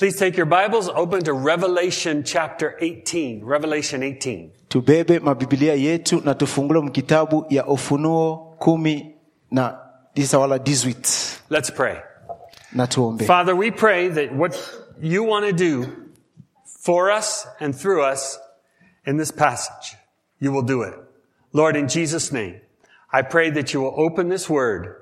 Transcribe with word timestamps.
Please 0.00 0.16
take 0.16 0.34
your 0.34 0.46
Bibles, 0.46 0.88
open 0.88 1.22
to 1.24 1.34
Revelation 1.34 2.24
chapter 2.24 2.74
18. 2.80 3.44
Revelation 3.44 4.02
18. 4.02 4.50
tubebe 4.68 5.20
yetu 5.76 6.20
na 6.24 6.34
tufungule 6.34 6.80
mkitabu 6.80 7.46
ya 7.48 7.66
ufunuo 7.66 8.56
kumi 8.58 9.14
na 9.50 9.78
tisa 10.14 10.38
wala 10.38 10.56
18 10.56 11.40
Let's 11.50 11.70
pray. 11.70 11.96
na 12.72 12.86
tuombe 12.86 13.24
Father, 13.26 13.54
we 13.54 13.70
pray 13.70 14.08
that 14.08 14.32
what 14.32 14.56
you 15.02 15.28
want 15.28 15.46
to 15.46 15.52
do 15.52 15.86
for 16.64 17.10
us 17.10 17.46
and 17.58 17.74
through 17.74 18.12
us 18.12 18.40
in 19.06 19.18
this 19.18 19.32
passage, 19.32 19.98
you 20.38 20.52
will 20.52 20.64
do 20.64 20.82
it. 20.82 20.94
Lord, 21.52 21.76
in 21.76 21.88
Jesus' 21.88 22.32
name, 22.32 22.60
I 23.12 23.20
pray 23.22 23.50
that 23.50 23.74
you 23.74 23.82
will 23.82 23.94
open 23.96 24.30
this 24.30 24.48
word 24.48 24.96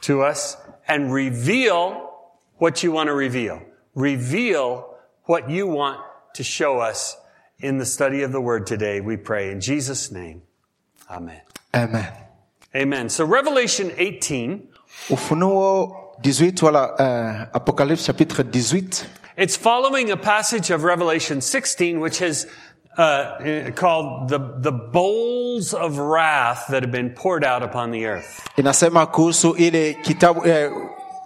to 0.00 0.22
us 0.22 0.56
and 0.88 1.12
reveal 1.12 2.08
what 2.56 2.82
you 2.82 2.92
want 2.92 3.08
to 3.08 3.14
reveal. 3.14 3.60
Reveal 3.94 4.94
what 5.24 5.50
you 5.50 5.66
want 5.66 6.00
to 6.34 6.42
show 6.42 6.80
us 6.80 7.16
in 7.58 7.78
the 7.78 7.86
study 7.86 8.22
of 8.22 8.32
the 8.32 8.40
word 8.40 8.66
today, 8.66 9.00
we 9.00 9.16
pray. 9.16 9.50
In 9.52 9.60
Jesus' 9.60 10.10
name, 10.10 10.42
amen. 11.10 11.40
amen 11.74 12.12
Amen. 12.74 13.08
So 13.10 13.24
Revelation 13.26 13.92
18, 13.98 14.68
ufunuo 15.10 16.16
18 16.24 16.62
wala 16.62 16.94
uh, 16.98 17.46
apocalypse 17.54 18.06
chapitre 18.06 18.42
18 18.42 19.06
It's 19.36 19.56
following 19.56 20.10
a 20.10 20.16
passage 20.16 20.70
of 20.70 20.82
Revelation 20.84 21.40
16, 21.40 22.00
which 22.00 22.22
is 22.22 22.46
uh, 22.96 23.70
called 23.74 24.28
the, 24.28 24.38
the 24.58 24.72
bowls 24.72 25.74
of 25.74 25.98
wrath 25.98 26.66
that 26.68 26.82
have 26.82 26.92
been 26.92 27.10
poured 27.10 27.44
out 27.44 27.62
upon 27.62 27.90
the 27.90 28.06
earth. 28.06 28.48
inasema 28.56 29.06
kuhusu 29.06 29.56
ile 29.56 29.94
kitabu 29.94 30.46
eh, 30.48 30.70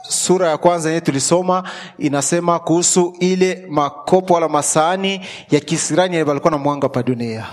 sura 0.08 0.48
ya 0.48 0.58
kwanza 0.58 0.88
yenye 0.88 1.00
tulisoma 1.00 1.62
inasema 1.98 2.58
kuhusu 2.58 3.16
ile 3.20 3.66
makopo 3.68 4.34
wala 4.34 4.48
masahani 4.48 5.26
ya 5.50 5.60
kisirani 5.60 6.22
walikuwa 6.22 6.50
na 6.50 6.58
mwanga 6.58 6.88
pa 6.88 7.02
dunia 7.02 7.46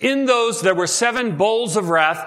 In 0.00 0.26
those, 0.26 0.60
there 0.60 0.74
were 0.74 0.86
seven 0.88 1.30
bowls 1.36 1.76
of 1.76 1.88
wrath, 1.88 2.18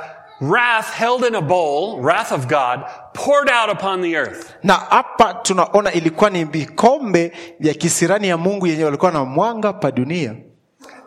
wrath 0.42 0.94
held 0.94 1.24
in 1.26 1.36
a 1.36 1.42
bowl, 1.42 2.02
wrath 2.02 2.32
of 2.32 2.48
God, 2.48 2.80
poured 3.14 3.50
out 3.50 3.70
upon 3.70 4.02
the 4.02 4.16
earth. 4.18 4.54
na 4.64 4.74
hapa 4.74 5.34
tunaona 5.34 5.92
ilikuwa 5.92 6.30
ni 6.30 6.44
vikombe 6.44 7.32
vya 7.60 7.74
kisirani 7.74 8.28
ya 8.28 8.38
mungu 8.38 8.68
yenye 8.68 8.84
walikuwa 8.84 9.12
na 9.12 9.26
mwanga 9.26 9.74
pa 9.74 9.92
dunia 9.92 10.36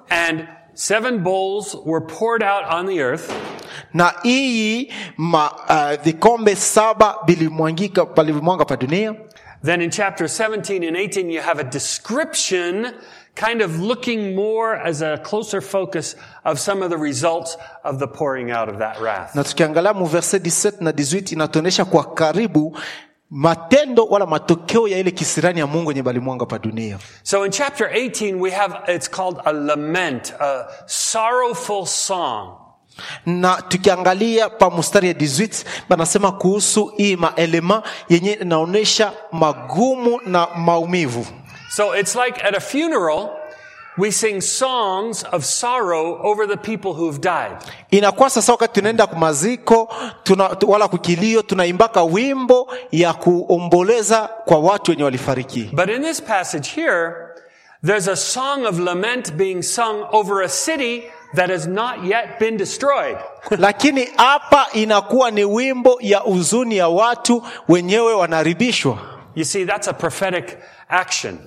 And 0.09 0.45
seven 0.75 1.19
bowls 1.19 1.77
were 1.87 2.05
poured 2.07 2.43
out 2.43 2.65
on 2.75 2.87
the 2.87 2.99
earth. 3.01 3.31
Na 3.95 4.13
ma, 5.17 5.51
uh, 5.69 6.03
vikombe 6.03 6.57
saba 6.57 7.17
vilimwangika 7.27 8.07
pa 8.67 8.77
dunia 8.77 9.15
Then 9.63 9.83
in 9.83 9.91
chapter 9.91 10.27
17 10.27 10.83
and 10.89 10.97
18, 10.97 11.29
you 11.29 11.43
have 11.43 11.59
a 11.61 11.65
description 11.65 12.95
kind 13.35 13.61
of 13.61 13.79
looking 13.79 14.35
more 14.35 14.75
as 14.75 15.03
a 15.03 15.19
closer 15.19 15.61
focus 15.61 16.17
of 16.45 16.59
some 16.59 16.83
of 16.83 16.91
the 16.91 16.97
results 16.97 17.59
of 17.85 17.99
the 17.99 18.09
pouring 18.09 18.51
out 18.51 18.69
of 18.71 18.79
that 18.79 18.99
wrath. 19.01 19.35
na 19.35 19.43
tukiangalia 19.45 19.95
mu 19.95 20.07
verset 20.07 20.43
17 20.43 20.81
na 20.81 20.91
18 20.93 21.33
inatuonyesha 21.33 21.85
kwa 21.85 22.05
karibu 22.15 22.79
matendo 23.31 24.05
wala 24.05 24.27
matokeo 24.27 24.89
ya 24.89 24.99
ile 24.99 25.11
kisirani 25.11 25.61
ya 25.61 25.67
mungu 25.67 25.91
yenye 25.91 26.03
balimwanga 26.03 26.47
pa 26.47 26.59
dunia 26.59 26.99
So 27.23 27.45
in 27.45 27.53
chapter 27.53 27.87
18, 27.89 28.41
we 28.41 28.51
have, 28.51 28.75
it's 28.89 29.09
called 29.09 29.41
a 29.45 29.53
lament, 29.53 30.33
a 30.41 30.65
sorrowful 30.87 31.87
song. 31.87 32.57
Na 33.27 33.63
tukiangalia 33.63 34.49
pa 34.49 34.71
mustari 34.71 35.09
ya 35.09 35.15
18 35.15 35.65
banasema 35.89 36.33
kuhusu 36.33 36.87
hii 36.97 37.17
maelema 37.17 37.83
yenye 38.09 38.33
inaonyesha 38.33 39.13
magumu 39.33 40.21
na 40.27 40.47
maumivu 40.57 41.27
So 41.77 41.97
it's 41.97 42.17
like 42.17 42.43
at 42.43 42.57
a 42.57 42.61
funeral, 42.61 43.29
we 43.99 44.11
sing 44.13 44.41
songs 44.41 45.25
of 45.33 45.45
sorrow 45.45 46.19
over 46.23 46.49
the 46.49 46.57
people 46.57 46.89
who've 46.93 47.19
died. 47.21 47.57
inakuwa 47.91 48.31
sasa 48.31 48.53
wakati 48.53 48.73
tunaenda 48.75 49.07
kumaziko 49.07 49.95
tuna, 50.23 50.57
wala 50.67 50.89
kukilio 50.89 51.43
tunaimbaka 51.43 52.03
wimbo 52.03 52.73
ya 52.93 53.13
kuomboleza 53.15 54.29
kwa 54.45 54.59
watu 54.59 54.91
wenye 54.91 55.05
walifariki 55.05 55.71
But 55.73 55.89
in 55.89 56.03
this 56.03 56.23
passage 56.23 56.69
here, 56.75 57.13
there's 57.87 58.09
a 58.09 58.17
song 58.17 58.67
of 58.67 58.79
lament 58.79 59.33
being 59.33 59.63
sung 59.63 60.05
over 60.13 60.43
a 60.43 60.49
city 60.49 61.03
that 61.35 61.51
has 61.51 61.67
not 61.67 62.05
yet 62.05 62.39
been 62.39 62.57
destroyed. 62.57 63.17
lakini 63.59 64.05
hapa 64.17 64.67
inakuwa 64.73 65.31
ni 65.31 65.45
wimbo 65.45 65.97
ya 66.01 66.19
huzuni 66.19 66.77
ya 66.77 66.89
watu 66.89 67.43
wenyewe 67.69 68.15
wanaharibishwa 68.15 68.99
You 69.35 69.45
see, 69.45 69.65
that's 69.65 69.89
a 69.89 69.93
prophetic 69.93 70.59
action. 70.89 71.39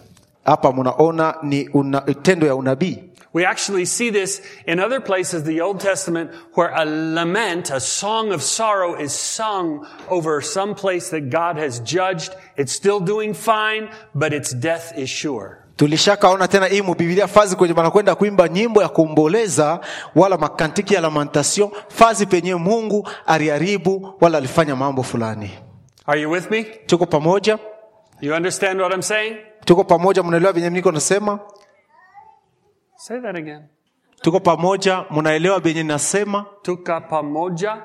hapa 0.46 0.72
munaona 0.72 1.36
ni 1.44 1.70
una, 1.74 2.02
tendo 2.02 2.48
ya 2.48 2.56
unabii 2.56 3.04
We 3.34 3.46
actually 3.46 3.86
see 3.86 4.12
this 4.12 4.42
in 4.68 4.80
other 4.80 5.02
places, 5.02 5.44
the 5.44 5.60
Old 5.62 5.80
Testament, 5.80 6.30
where 6.54 6.70
a 6.70 6.86
lament, 6.86 7.72
a 7.72 7.80
song 7.80 8.32
of 8.32 8.44
sorrow 8.44 8.94
is 8.94 9.12
sung 9.12 9.88
over 10.08 10.40
some 10.42 10.76
place 10.76 11.10
that 11.10 11.32
God 11.32 11.58
has 11.58 11.80
judged. 11.80 12.36
It's 12.58 12.72
still 12.72 13.00
doing 13.00 13.34
fine, 13.34 13.90
but 14.14 14.34
its 14.34 14.54
death 14.54 14.94
is 14.96 15.10
sure. 15.10 15.63
Tulishakaona 15.76 16.48
tena 16.48 16.66
hii 16.66 16.82
mubibilia 16.82 17.28
fazi 17.28 17.56
kwenye 17.56 17.74
banakwenda 17.74 18.16
kuimba 18.16 18.48
nyimbo 18.48 18.82
ya 18.82 18.90
kuomboleza 18.90 19.80
wala 20.16 20.38
makantiki 20.38 20.94
ya 20.94 21.02
lamentation 21.02 21.70
fazi 21.88 22.26
penye 22.26 22.56
mungu 22.56 23.10
aliharibu 23.26 24.14
wala 24.22 24.38
alifanya 24.38 24.76
mambo 24.76 25.04
fulani 25.04 25.52
Are 26.06 26.22
you 26.22 26.32
with 26.32 26.52
me? 26.52 26.64
tuko 26.64 27.06
pamoja 27.06 27.60
You 28.22 28.34
understand 28.36 28.82
what 28.82 28.94
I'm 28.94 29.02
saying? 29.02 29.36
tuko 29.66 29.84
pamoja 29.84 30.24
mnaelewa 30.24 30.54
venye 30.54 30.70
niko 30.70 30.92
nasema 30.92 31.40
Say 32.96 33.20
that 33.22 33.36
again. 33.36 33.62
tuko 34.22 34.40
pamoja 34.40 35.06
mnaelewa 35.12 35.60
venye 35.60 35.84
nasema 35.84 36.46
Tuka 36.62 37.02
pamoja. 37.02 37.78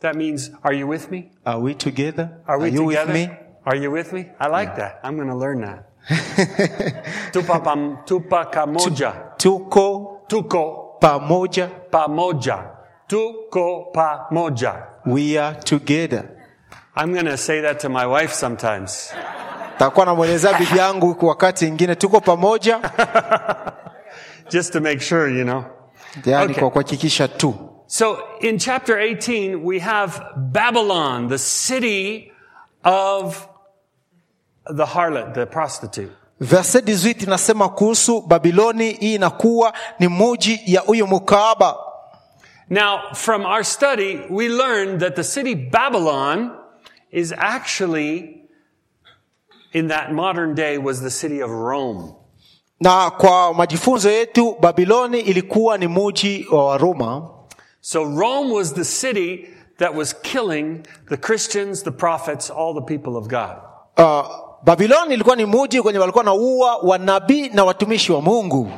That 0.00 0.16
means, 0.16 0.50
are 0.62 0.78
you 0.78 0.88
with 0.88 1.10
me? 1.10 1.30
are 1.44 1.58
we 1.60 1.74
together 1.74 2.28
Are 2.46 2.58
we 2.62 2.70
you 2.70 2.84
together? 2.84 3.06
with 3.14 3.28
me 3.28 3.36
Are 3.64 3.78
you 3.84 3.92
with 3.92 4.12
me? 4.12 4.26
I 4.38 4.48
like 4.60 4.76
that. 4.76 5.00
I'm 5.04 5.16
going 5.16 5.28
to 5.28 5.36
learn 5.38 5.60
that. 5.60 5.84
Tupa 7.32 7.60
pam, 7.60 7.96
tupa 8.04 8.44
kamoja. 8.44 9.12
tuko 9.36 10.10
Tuko 10.26 10.96
pamoja 11.00 11.68
pamoja. 11.90 12.58
Tuko 13.08 13.92
pamoja. 13.94 14.74
we 15.06 15.36
are 15.38 15.54
together 15.64 16.24
I'm 16.96 17.12
going 17.12 17.26
to 17.26 17.36
say 17.36 17.60
that 17.60 17.80
to 17.80 17.88
my 17.88 18.06
wife 18.06 18.32
sometimes. 18.34 19.12
takuwa 19.78 20.06
namwelezea 20.06 20.52
bibi 20.58 20.78
yangu 20.78 21.16
wakati 21.26 21.66
ingine 21.68 21.94
tuko 21.94 22.20
pamoja 22.20 22.80
Just 24.50 24.72
to 24.72 24.80
make 24.80 25.00
sure, 25.00 25.28
you 25.38 25.44
know. 25.44 25.64
yani 26.26 26.44
Okay. 26.44 26.60
kwa 26.60 26.70
kuhakikisha 26.70 27.28
tu 27.28 27.54
So 27.86 28.18
in 28.40 28.58
chapter 28.58 28.96
18, 28.96 29.62
we 29.64 29.78
have 29.80 30.20
Babylon, 30.36 31.28
the 31.28 31.38
city 31.38 32.32
of 32.84 33.48
the 34.76 34.84
harlot, 34.86 35.34
the 35.34 35.46
prostitute. 35.46 36.12
verse 36.40 36.74
18 36.80 37.22
inasema 37.22 37.68
kuhusu 37.68 38.20
babiloni 38.20 38.92
hii 38.92 39.14
inakuwa 39.14 39.72
ni 39.98 40.08
muji 40.08 40.60
ya 40.66 40.80
huyu 40.80 41.06
mukaaba 41.06 41.76
Now, 42.70 42.98
from 43.14 43.44
our 43.44 43.64
study, 43.64 44.20
we 44.30 44.48
learned 44.48 45.00
that 45.00 45.14
the 45.16 45.24
city 45.24 45.54
Babylon 45.54 46.50
is 47.10 47.32
actually, 47.38 48.40
in 49.72 49.88
that 49.88 50.12
modern 50.12 50.54
day, 50.54 50.78
was 50.78 51.00
the 51.02 51.10
city 51.10 51.42
of 51.42 51.50
Rome. 51.50 52.14
na 52.80 53.10
kwa 53.10 53.54
majifunzo 53.54 54.10
yetu 54.10 54.56
babiloni 54.60 55.20
ilikuwa 55.20 55.78
ni 55.78 55.86
muji 55.86 56.46
wa 56.52 56.66
waroma 56.66 57.30
So 57.80 58.04
Rome 58.04 58.52
was 58.54 58.74
the 58.74 58.84
city 58.84 59.48
that 59.78 59.94
was 59.94 60.14
killing 60.22 60.82
the 61.08 61.16
Christians, 61.16 61.82
the 61.82 61.90
prophets, 61.90 62.50
all 62.50 62.74
the 62.74 62.80
people 62.98 63.16
of 63.16 63.28
God. 63.28 63.56
uh, 63.98 64.43
babiloni 64.64 65.14
ilikuwa 65.14 65.36
ni 65.36 65.44
muji 65.44 65.82
kwenye 65.82 65.98
walikuwa 65.98 66.24
naua 66.24 66.76
wanabii 66.76 67.48
na 67.48 67.64
watumishi 67.64 68.12
wa 68.12 68.22
mungu 68.22 68.70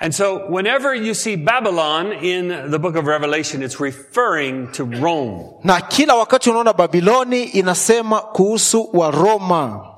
And 0.00 0.12
so 0.14 0.46
whenever 0.50 0.94
you 0.94 1.14
see 1.14 1.36
Babylon 1.36 2.12
in 2.24 2.48
the 2.70 2.78
book 2.78 2.96
of 2.96 3.06
Revelation, 3.06 3.62
it's 3.62 3.78
referring 3.80 4.66
to 4.72 4.84
Rome. 4.84 5.44
na 5.64 5.80
kila 5.80 6.14
wakati 6.14 6.50
unaona 6.50 6.72
babiloni 6.72 7.42
inasema 7.44 8.20
kuhusu 8.20 8.90
waroma 8.92 9.88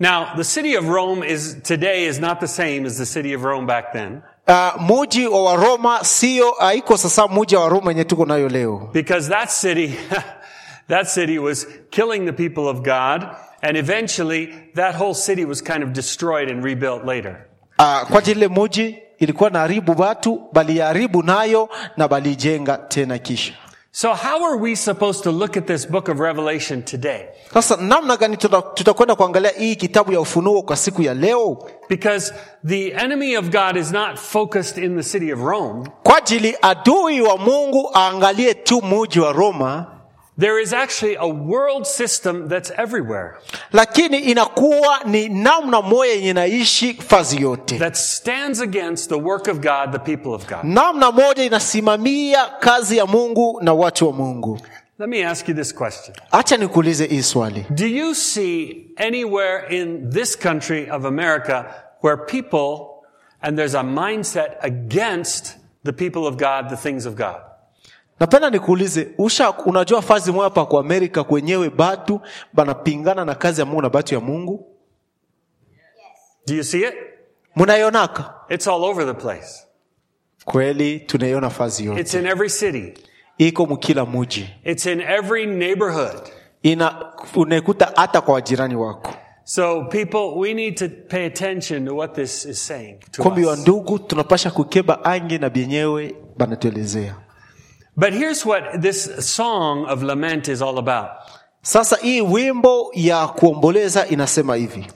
Now, 0.00 0.26
the 0.36 0.44
city 0.44 0.76
of 0.76 0.88
Rome 0.88 1.22
is 1.32 1.56
today 1.62 2.06
is 2.06 2.20
not 2.20 2.40
the 2.40 2.48
same 2.48 2.86
as 2.86 2.98
the 2.98 3.06
city 3.06 3.34
of 3.34 3.44
Rome 3.44 3.66
back 3.66 3.92
then. 3.92 4.22
uh, 4.48 4.80
muji 4.80 5.26
wa 5.26 5.42
waroma 5.44 6.04
sio 6.04 6.50
haiko 6.52 6.96
sasa 6.96 7.28
muji 7.28 7.56
wa 7.56 7.62
waroma 7.64 7.90
yenye 7.90 8.04
tuko 8.04 8.26
nayo 8.26 8.48
leo 8.48 8.90
Because 8.92 9.28
that 9.28 9.50
city, 9.50 9.94
that 10.88 11.06
city 11.08 11.38
was 11.38 11.66
killing 11.90 12.26
the 12.26 12.32
people 12.32 12.68
of 12.68 12.82
God, 12.82 13.26
and 13.62 13.76
eventually 13.76 14.48
that 14.74 14.94
whole 14.96 15.14
city 15.14 15.44
was 15.44 15.62
kind 15.62 15.82
of 15.84 15.90
destroyed 15.90 16.50
and 16.50 16.64
rebuilt 16.64 17.04
later. 17.04 17.36
uh, 17.78 18.02
kwa 18.10 18.18
ajili 18.18 18.36
ile 18.40 18.48
muji 18.48 18.98
ilikuwa 19.18 19.50
na 19.50 19.58
haribu 19.58 20.02
watu 20.02 20.40
baliharibu 20.52 21.22
nayo 21.22 21.68
na 21.96 22.08
balijenga 22.08 22.76
tena 22.78 23.18
kisha 23.18 23.52
So 23.94 24.08
how 24.14 24.46
are 24.46 24.56
we 24.56 24.74
supposed 24.76 25.22
to 25.24 25.30
look 25.32 25.56
at 25.56 25.66
this 25.66 25.86
book 25.90 26.08
of 26.08 26.18
Revelation 26.20 26.82
today? 26.82 27.20
sasa 27.54 27.76
namna 27.76 28.16
gani 28.16 28.36
tutakwenda 28.74 29.14
kuangalia 29.14 29.50
hii 29.50 29.76
kitabu 29.76 30.12
ya 30.12 30.20
ufunuo 30.20 30.62
kwa 30.62 30.76
siku 30.76 31.02
ya 31.02 31.14
leo 31.14 31.68
Because 31.88 32.34
the 32.66 32.88
enemy 32.88 33.36
of 33.36 33.44
God 33.50 33.76
is 33.76 33.92
not 33.92 34.16
focused 34.16 34.84
in 34.84 34.96
the 34.96 35.02
city 35.02 35.32
of 35.32 35.40
Rome. 35.40 35.88
kwa 36.02 36.16
ajili 36.18 36.56
adui 36.62 37.20
wa 37.20 37.36
mungu 37.38 37.90
aangalie 37.94 38.54
tu 38.54 38.82
muji 38.82 39.20
wa 39.20 39.32
roma 39.32 39.86
There 40.38 40.62
is 40.62 40.72
actually 40.72 41.16
a 41.16 41.26
world 41.26 41.86
system 41.86 42.48
that's 42.48 42.70
everywhere 42.78 43.34
lakini 43.72 44.18
inakuwa 44.18 45.00
ni 45.04 45.28
namna 45.28 45.82
moja 45.82 46.12
yenye 46.12 46.32
naishi 46.32 46.94
fazi 46.94 47.42
yote 47.42 47.78
that 47.78 47.94
stands 47.94 48.60
against 48.60 49.08
the 49.08 49.14
work 49.20 49.48
of 49.48 49.58
God, 49.60 49.92
the 49.92 49.98
people 50.16 50.28
of 50.34 50.46
God. 50.48 50.58
namna 50.64 51.10
moja 51.12 51.44
inasimamia 51.44 52.46
kazi 52.46 52.96
ya 52.96 53.06
mungu 53.06 53.58
na 53.62 53.74
watu 53.74 54.06
wa 54.06 54.12
mungu 54.12 54.60
Let 54.98 55.08
me 55.08 55.26
ask 55.26 55.48
you 55.48 55.54
this 55.54 55.74
question. 55.74 56.16
hacha 56.30 56.56
nikuulize 56.56 57.06
hii 57.06 57.22
swali 57.22 57.66
Do 57.70 57.86
you 57.86 58.14
see 58.14 58.86
anywhere 58.96 59.66
in 59.80 60.10
this 60.10 60.38
country 60.38 60.90
of 60.90 61.04
America 61.04 61.64
where 62.02 62.16
people, 62.16 62.86
and 63.40 63.56
there's 63.56 63.74
a 63.74 63.82
mindset 63.82 64.50
against 64.60 65.56
the 65.84 65.92
people 65.92 66.26
of 66.26 66.36
God, 66.36 66.68
the 66.70 66.76
things 66.88 67.06
of 67.06 67.14
God? 67.14 67.36
Napenda 68.22 68.50
nikuulize 68.50 69.08
usha 69.18 69.50
unajua 69.52 70.02
fazi 70.02 70.32
moya 70.32 70.50
pa 70.50 70.66
ku 70.66 70.78
amerika 70.78 71.24
kwenyewe 71.24 71.70
batu 71.70 72.20
banapingana 72.52 73.24
na 73.24 73.34
kazi 73.34 73.60
ya 73.60 73.66
mungu 73.66 73.82
na 73.82 73.90
batu 73.90 74.14
ya 74.14 74.20
mungu 74.20 74.66
Do 76.46 76.54
you 76.54 76.64
see 76.64 76.80
it? 76.80 76.94
munaionaka 77.56 78.34
It's 78.48 78.66
all 78.68 78.84
over 78.84 79.06
the 79.06 79.14
place. 79.14 79.66
kweli 80.44 81.00
tunaiona 81.00 81.50
fazi 81.50 81.84
yote 81.84 82.00
It's 82.00 82.14
in 82.14 82.26
every 82.26 82.50
city. 82.50 82.94
iko 83.38 83.66
mkila 83.66 84.04
muji 84.04 84.50
It's 84.64 84.86
in 84.86 85.00
every 85.00 85.46
neighborhood. 85.46 86.20
ina 86.62 87.12
unaikuta 87.34 87.92
hata 87.96 88.20
kwa 88.20 88.34
wajirani 88.34 88.74
wako 88.76 89.14
So 89.44 89.84
people, 89.84 90.32
we 90.36 90.54
need 90.54 90.74
to 90.76 90.88
pay 91.08 91.26
attention 91.26 91.86
to 91.86 91.96
what 91.96 92.14
this 92.14 92.44
is 92.44 92.66
saying 92.66 92.98
to 93.10 93.22
kumbi 93.22 93.44
wa 93.44 93.52
us. 93.52 93.58
ndugu 93.60 93.98
tunapasha 93.98 94.50
kukeba 94.50 95.04
ange 95.04 95.38
na 95.38 95.50
byenyewe 95.50 96.14
banatuelezea 96.36 97.14
But 97.96 98.12
here's 98.12 98.46
what 98.46 98.80
this 98.82 99.04
song 99.34 99.84
of 99.86 100.02
lament 100.02 100.48
is 100.48 100.62
all 100.62 100.78
about. 100.78 101.10
sasa 101.62 101.96
hii 101.96 102.20
wimbo 102.20 102.90
ya 102.94 103.26
kuomboleza 103.28 104.06
inasema 104.06 104.56
hivi 104.56 104.86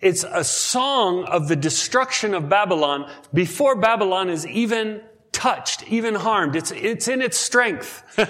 It's 0.00 0.24
a 0.24 0.44
song 0.44 1.24
of 1.32 1.48
the 1.48 1.56
destruction 1.56 2.34
of 2.34 2.42
Babylon 2.44 3.04
before 3.32 3.74
Babylon 3.80 4.30
is 4.30 4.44
even 4.46 5.00
touched, 5.32 5.92
even 5.92 6.14
harmed. 6.14 6.54
It's, 6.56 6.70
it's 6.70 7.08
in 7.08 7.22
its 7.22 7.38
strength. 7.38 8.02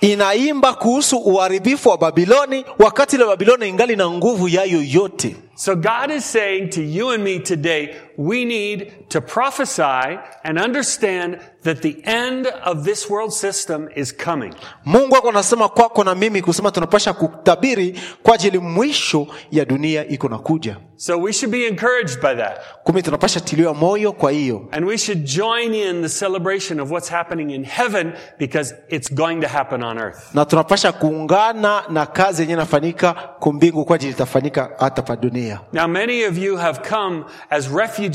inaimba 0.00 0.74
kuhusu 0.74 1.16
uharibifu 1.18 1.88
wa 1.88 1.98
babiloni 1.98 2.64
wakati 2.78 3.16
ile 3.16 3.24
babiloni 3.24 3.68
ingali 3.68 3.96
na 3.96 4.10
nguvu 4.10 4.48
yayo 4.48 4.82
yote 4.82 5.36
so 5.54 5.74
God 5.76 6.10
is 6.16 6.32
saying 6.32 6.68
to 6.68 6.82
you 6.82 7.10
and 7.10 7.24
me 7.24 7.38
today, 7.38 7.96
we 8.18 8.44
need 8.44 8.92
to 9.08 9.20
prophesy 9.20 10.18
and 10.44 10.58
understand 10.58 11.38
that 11.62 11.80
the 11.82 11.96
end 12.04 12.46
of 12.64 12.84
this 12.84 13.10
world 13.10 13.32
system 13.32 13.88
is 13.96 14.12
coming. 14.16 14.54
mungu 14.84 15.16
ako 15.16 15.28
anasema 15.28 15.68
kwako 15.68 16.04
na 16.04 16.14
mimi 16.14 16.42
kusema 16.42 16.70
tunapasha 16.70 17.12
kutabiri 17.12 18.00
kwa 18.22 18.34
ajili 18.34 18.58
mwisho 18.58 19.26
ya 19.50 19.64
dunia 19.64 20.08
iko 20.08 20.28
na 20.28 20.38
kuja 20.38 20.76
So 20.98 21.18
we 21.18 21.32
should 21.32 21.52
be 21.52 21.66
encouraged 21.66 22.20
by 22.22 22.34
that. 22.34 22.60
tunapasha 23.04 23.40
tiliwa 23.40 23.74
moyo 23.74 24.12
kwa 24.12 24.30
hiyo 24.30 24.68
And 24.72 24.86
we 24.86 24.98
should 24.98 25.24
join 25.24 25.74
in 25.74 26.02
the 26.02 26.08
celebration 26.08 26.80
of 26.80 26.90
what's 26.90 27.10
happening 27.10 27.50
in 27.50 27.64
heaven 27.64 28.12
because 28.38 28.74
it's 28.88 29.14
going 29.14 29.40
to 29.40 29.48
happen 29.48 29.82
on 29.82 29.98
earth. 29.98 30.34
na 30.34 30.44
tunapasha 30.44 30.92
kuungana 30.92 31.82
na 31.88 32.06
kazi 32.06 32.42
yenye 32.42 32.54
inafanyika 32.54 33.12
kumbingu 33.14 33.84
kwa 33.84 33.96
ajili 33.96 34.12
itafanyika 34.12 34.70
hata 34.78 35.02
pa 35.02 35.16
dunia 35.16 35.60
Now, 35.72 35.88
many 35.88 36.24
of 36.24 36.38
you 36.38 36.56
have 36.56 36.80
come 36.88 37.24
as 37.50 37.68
refugees 37.72 38.05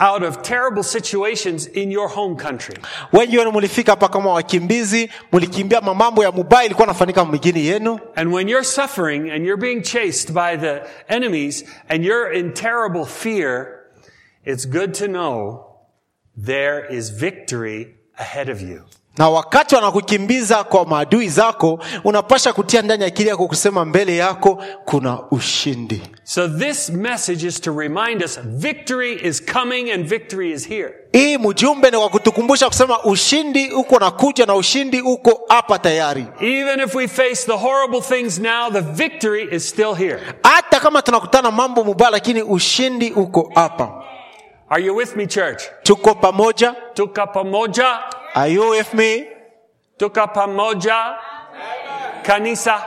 out 0.00 0.22
of 0.22 0.42
terrible 0.42 0.82
situations 0.82 1.66
in 1.66 1.92
your 1.92 2.08
home 2.10 2.36
country. 2.36 2.76
wengi 3.12 3.38
wenu 3.38 3.52
mulifika 3.52 3.92
hapa 3.92 4.08
kama 4.08 4.32
wakimbizi 4.32 5.10
mulikimbia 5.32 5.80
mamambo 5.80 6.24
ya 6.24 6.32
mubaya 6.32 6.64
ilikuwa 6.64 6.86
nafanyika 6.86 7.24
mjini 7.24 7.66
yenu 7.66 8.00
And 8.14 8.34
when 8.34 8.48
you're 8.48 8.64
suffering 8.66 9.30
and 9.30 9.44
you're 9.46 9.60
being 9.60 9.82
chased 9.82 10.32
by 10.32 10.56
the 10.56 10.80
enemies 11.08 11.64
and 11.88 12.04
you're 12.04 12.38
in 12.38 12.52
terrible 12.54 13.04
fear, 13.04 13.66
it's 14.44 14.68
good 14.68 14.94
to 14.94 15.06
know 15.06 15.64
there 16.44 16.96
is 16.96 17.10
victory 17.10 17.94
ahead 18.18 18.50
of 18.50 18.60
you. 18.62 18.82
Na 19.18 19.28
wakati 19.28 19.74
wanakukimbiza 19.74 20.64
kwa 20.64 20.86
maadui 20.86 21.28
zako 21.28 21.78
unapasha 22.04 22.52
kutia 22.52 22.82
ndani 22.82 23.04
akili 23.04 23.28
yako 23.28 23.46
kusema 23.46 23.84
mbele 23.84 24.16
yako 24.16 24.62
kuna 24.84 25.18
ushindi 25.30 26.02
So 26.24 26.48
this 26.48 26.90
message 26.90 27.46
is 27.46 27.60
to 27.60 27.78
remind 27.80 28.22
us 28.24 28.40
victory 28.44 29.12
is 29.22 29.42
coming 29.52 29.90
and 29.90 30.04
victory 30.06 30.52
is 30.52 30.68
here. 30.68 30.94
hii 31.12 31.38
mjumbe 31.38 31.90
ni 31.90 31.96
kwa 31.98 32.08
kutukumbusha 32.08 32.68
kusema 32.68 33.02
ushindi 33.04 33.70
uko 33.70 33.98
nakuja 33.98 34.46
na 34.46 34.54
ushindi 34.54 35.00
uko 35.00 35.40
hapa 35.48 35.78
tayari 35.78 36.26
Even 36.40 36.80
if 36.80 36.94
we 36.94 37.08
face 37.08 37.46
the 37.46 37.52
horrible 37.56 38.00
things 38.00 38.38
now, 38.38 38.70
the 38.70 38.80
victory 38.80 39.48
is 39.56 39.68
still 39.68 39.94
here. 39.94 40.20
hata 40.42 40.80
kama 40.80 41.02
tunakutana 41.02 41.50
mambo 41.50 41.84
mubaya 41.84 42.10
lakini 42.10 42.42
ushindi 42.42 43.10
uko 43.12 43.52
hapa 43.54 44.04
Are 44.72 44.80
you 44.80 44.94
with 44.94 45.16
me, 45.16 45.26
church? 45.26 45.68
tuko 45.84 46.14
pamoja 46.18 46.74
Tuka 46.94 47.26
pamoja? 47.30 48.10
Are 48.34 48.48
you 48.48 48.70
with 48.70 48.94
me? 48.94 49.28
Tuka 49.98 50.32
pamoja? 50.32 51.18
Kanisa? 52.24 52.82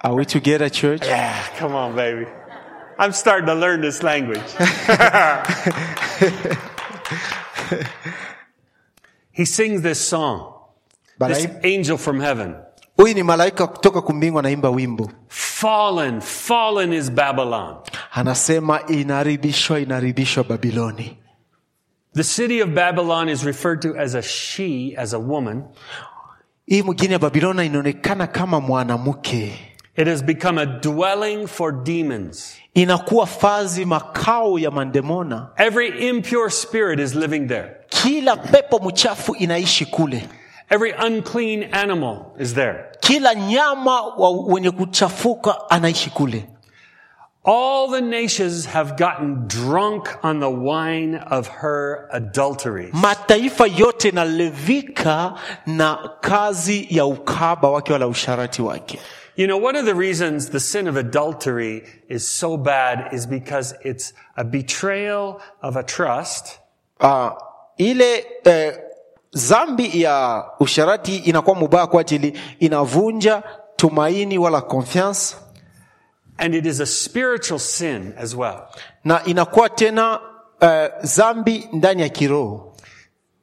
Are 0.00 0.14
we 0.14 0.24
together 0.24 0.68
church? 0.68 1.04
Yeah, 1.04 1.34
come 1.56 1.74
on, 1.74 1.96
baby. 1.96 2.26
I'm 3.00 3.10
starting 3.10 3.46
to 3.46 3.54
learn 3.56 3.80
this 3.80 4.04
language. 4.04 4.38
he 9.32 9.44
sings 9.44 9.82
this 9.82 9.98
song. 9.98 10.54
This 11.18 11.48
angel 11.64 11.98
from 11.98 12.20
heaven. 12.20 12.54
huyu 12.98 13.14
ni 13.14 13.22
malaika 13.22 13.66
kutoka 13.66 14.02
kumbingu 14.02 14.38
anaimba 14.38 14.70
wimbo 14.70 15.10
Fallen, 15.28 16.20
fallen 16.20 16.92
is 16.92 17.10
Babylon. 17.10 17.76
Anasema 18.12 18.86
inaharibishwa 18.86 19.80
inaharibishwa 19.80 20.44
babiloni 20.44 21.16
The 22.14 22.24
city 22.24 22.62
of 22.62 22.70
Babylon 22.70 23.28
is 23.28 23.42
referred 23.44 23.80
to 23.82 24.00
as 24.00 24.14
a 24.14 24.22
she, 24.22 24.94
as 24.96 25.14
a 25.14 25.18
woman. 25.18 25.64
hii 26.66 26.82
mjini 26.82 27.12
ya 27.12 27.18
babiloni 27.18 27.66
inaonekana 27.66 28.26
kama 28.26 28.60
mwanamke 28.60 29.58
It 29.96 30.06
has 30.08 30.24
become 30.24 30.60
a 30.60 30.66
dwelling 30.66 31.46
for 31.46 31.82
demons. 31.84 32.56
inakuwa 32.74 33.26
fazi 33.26 33.84
makao 33.84 34.58
ya 34.58 34.70
mandemona 34.70 35.48
Every 35.56 36.08
impure 36.08 36.50
spirit 36.50 37.00
is 37.00 37.14
living 37.14 37.46
there. 37.46 37.70
kila 37.88 38.36
pepo 38.36 38.78
mchafu 38.78 39.34
inaishi 39.34 39.86
kule 39.86 40.28
Every 40.70 40.94
unclean 41.06 41.74
animal 41.74 42.18
is 42.40 42.54
there. 42.54 42.78
kila 43.00 43.34
nyama 43.34 44.02
wenye 44.46 44.70
kuchafuka 44.70 45.70
anaishi 45.70 46.10
kule 46.10 46.48
All 47.50 47.88
the 47.88 48.02
nations 48.02 48.66
have 48.66 48.98
gotten 48.98 49.46
drunk 49.46 50.08
on 50.22 50.40
the 50.40 50.50
wine 50.50 51.14
of 51.14 51.46
her 51.48 52.06
adulteries. 52.12 52.92
mataifa 52.92 53.66
yote 53.66 54.10
nalevika 54.10 55.34
na 55.66 56.10
kazi 56.20 56.86
ya 56.90 57.06
ukaba 57.06 57.70
wake 57.70 57.92
wala 57.92 58.06
usharati 58.06 58.62
wake. 58.62 58.98
You 59.36 59.46
know, 59.46 59.56
one 59.64 59.76
of 59.78 59.86
the 59.86 59.94
reasons 59.94 60.50
the 60.50 60.60
sin 60.60 60.88
of 60.88 60.96
adultery 60.96 61.84
is 62.08 62.28
so 62.28 62.56
bad 62.58 63.14
is 63.14 63.26
because 63.26 63.74
it's 63.84 64.12
a 64.36 64.44
betrayal 64.44 65.40
of 65.62 65.76
a 65.76 65.82
trust. 65.82 66.58
Uh, 67.00 67.30
ile 67.78 68.26
eh, 68.44 68.78
zambi 69.30 70.02
ya 70.02 70.44
usharati 70.60 71.16
inakuwa 71.16 71.56
mubaya 71.56 71.86
kwa 71.86 72.00
ajili 72.00 72.38
inavunja 72.58 73.42
tumaini 73.76 74.38
wala 74.38 74.60
confiance 74.60 75.36
and 76.38 76.54
it 76.54 76.66
is 76.66 76.80
a 76.80 76.86
spiritual 76.86 77.58
sin 77.58 78.14
as 78.16 78.36
well. 78.36 78.68
na 79.04 79.24
inakuwa 79.24 79.68
tena 79.68 80.20
uh, 80.60 81.04
zambi 81.04 81.68
ndani 81.72 82.02
ya 82.02 82.08
kiroho 82.08 82.68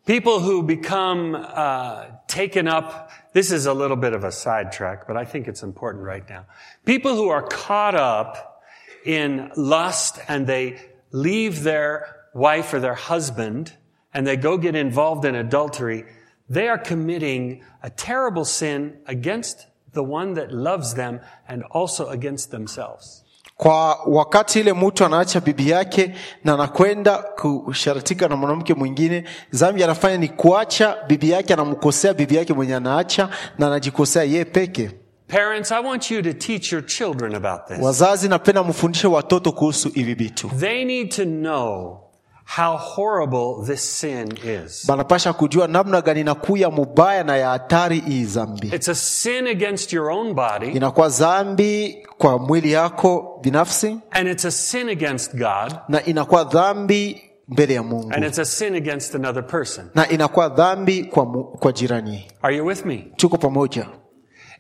People 0.06 0.40
who 0.40 0.62
become 0.62 1.34
uh, 1.36 2.06
taken 2.28 2.68
up, 2.68 3.10
this 3.34 3.52
is 3.52 3.66
a 3.66 3.74
little 3.74 3.98
bit 3.98 4.14
of 4.14 4.24
a 4.24 4.32
sidetrack, 4.32 5.08
but 5.08 5.18
I 5.18 5.26
think 5.26 5.48
it's 5.48 5.64
important 5.64 6.04
right 6.04 6.30
now. 6.30 6.46
People 6.86 7.16
who 7.16 7.30
are 7.30 7.42
caught 7.42 7.96
up 7.96 8.62
in 9.04 9.52
lust 9.56 10.20
and 10.28 10.46
they 10.46 10.80
leave 11.12 11.64
their 11.64 12.16
wife 12.36 12.72
or 12.72 12.80
their 12.80 12.94
husband 12.94 13.74
and 14.14 14.28
they 14.28 14.38
go 14.38 14.60
get 14.60 14.76
involved 14.76 15.26
in 15.26 15.34
adultery, 15.34 16.06
they 16.48 16.68
are 16.68 16.78
committing 16.78 17.64
a 17.82 17.90
terrible 17.90 18.46
sin 18.46 18.98
against 19.08 19.66
the 19.96 20.14
one 20.14 20.36
that 20.36 20.52
loves 20.52 20.96
them 20.96 21.20
and 21.48 21.64
also 21.74 22.10
against 22.10 22.52
themselves. 22.52 23.22
kwa 23.58 23.98
wakati 24.08 24.60
ile 24.60 24.74
mtu 24.74 25.06
anaacha 25.06 25.40
bibi 25.40 25.70
yake 25.70 26.16
na 26.44 26.54
anakwenda 26.54 27.18
kusharatika 27.18 28.28
na 28.28 28.36
mwanamke 28.36 28.74
mwingine 28.74 29.24
zambi 29.52 29.84
anafanya 29.84 30.18
ni 30.18 30.28
kuacha 30.28 30.98
bibi 31.08 31.30
yake 31.30 31.54
anamkosea 31.54 32.14
bibi 32.14 32.36
yake 32.36 32.54
mwenye 32.54 32.76
anaacha 32.76 33.30
na 33.60 33.68
anajikosea 33.68 34.24
yeye 34.24 34.46
peke 34.46 34.92
Parents, 35.28 35.72
I 35.72 35.84
want 35.84 36.12
you 36.12 36.22
to 36.22 36.34
teach 36.34 36.72
your 36.72 36.86
children 36.86 37.36
about 37.36 37.68
this. 37.68 37.78
wazazi 37.82 38.30
napenda 38.30 38.64
mfundishe 38.64 39.08
watoto 39.08 39.52
kuhusu 39.52 39.90
hivi 39.90 40.14
vitu 40.14 40.50
They 40.60 40.86
need 40.86 41.10
to 41.16 41.24
know 41.26 42.00
how 42.46 42.78
horrible 42.78 43.66
this 43.66 43.82
sin 44.00 44.38
is. 44.44 44.86
banapasha 44.88 45.34
kujua 45.34 45.68
namna 45.68 46.02
gani 46.02 46.24
mubaya 46.72 47.24
na 47.24 47.38
ya 47.38 47.50
hatari 47.50 48.00
hii 48.00 48.26
zambi 48.26 48.68
It's 48.68 48.88
a 48.90 48.96
sin 48.96 49.48
against 49.48 49.94
your 49.94 50.10
own 50.12 50.34
body, 50.34 50.72
inakuwa 50.72 51.10
zambi 51.10 52.08
kwa 52.18 52.40
mwili 52.40 52.72
yako 52.72 53.40
binafsi 53.44 53.98
and 54.12 54.28
it's 54.28 54.46
a 54.46 54.52
sin 54.52 54.90
against 54.90 55.32
God, 55.36 55.76
na 55.90 56.06
inakuwa 56.06 56.44
dhambi 56.44 57.22
mbele 57.48 57.74
ya 57.74 57.84
mungu 57.84 58.12
and 58.14 58.24
it's 58.26 58.40
a 58.40 58.46
sin 58.46 58.76
against 58.76 59.16
another 59.16 59.48
person. 59.48 59.90
na 59.96 60.10
inakuwa 60.10 60.50
dhambi 60.50 61.04
kwa, 61.04 61.26
mu, 61.26 61.44
kwa 61.44 61.72
jirani 61.72 62.28
Are 62.42 62.56
you 62.58 62.66
with 62.66 62.86
me? 62.86 63.12
tuko 63.16 63.38
pamoja 63.38 63.88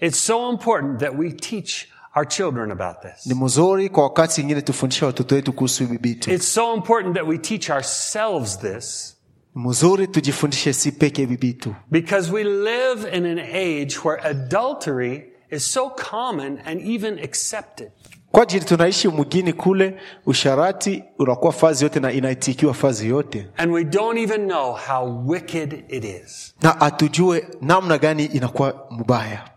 It's 0.01 0.18
so 0.25 0.50
important 0.50 1.00
that 1.00 1.18
we 1.18 1.32
teach 1.32 1.88
our 2.15 2.27
children 2.27 2.72
about 2.72 2.95
this. 3.01 3.25
ni 3.25 3.34
mzuri 3.34 3.89
kwa 3.89 4.03
wakati 4.03 4.41
ingine 4.41 4.62
tufundishe 4.62 5.05
watoto 5.05 5.36
wetu 5.36 5.53
kuhusu 5.53 5.84
It's 6.03 6.53
so 6.53 6.75
important 6.75 7.15
that 7.15 7.27
we 7.27 7.38
teach 7.38 7.69
ourselves 7.69 8.60
this 8.60 9.15
mzuri 9.55 10.07
tujifundishe 10.07 10.74
si 10.74 10.91
peke 10.91 11.22
hivi 11.22 11.36
vitu 11.36 11.75
because 11.91 12.31
we 12.31 12.43
live 12.43 13.17
in 13.17 13.25
an 13.25 13.39
age 13.39 13.95
where 14.03 14.22
adultery 14.24 15.24
is 15.51 15.74
so 15.74 15.89
common 15.89 16.60
and 16.65 16.81
even 16.89 17.19
accepted. 17.19 17.91
kwa 18.31 18.43
ajili 18.43 18.65
tunaishi 18.65 19.07
mgini 19.07 19.53
kule 19.53 19.98
usharati 20.25 21.03
unakuwa 21.19 21.51
fazi 21.53 21.84
yote 21.84 22.00
na 22.00 22.12
inaitikiwa 22.12 22.74
fazi 22.74 23.10
yote 23.10 23.48
And 23.57 23.72
we 23.72 23.84
don't 23.84 24.17
even 24.19 24.45
know 24.48 24.74
how 24.88 25.24
wicked 25.29 25.84
it 25.89 26.03
is. 26.03 26.55
na 26.62 26.81
atujue 26.81 27.48
namna 27.62 27.98
gani 27.98 28.25
inakuwa 28.25 28.88
mbaya 28.91 29.50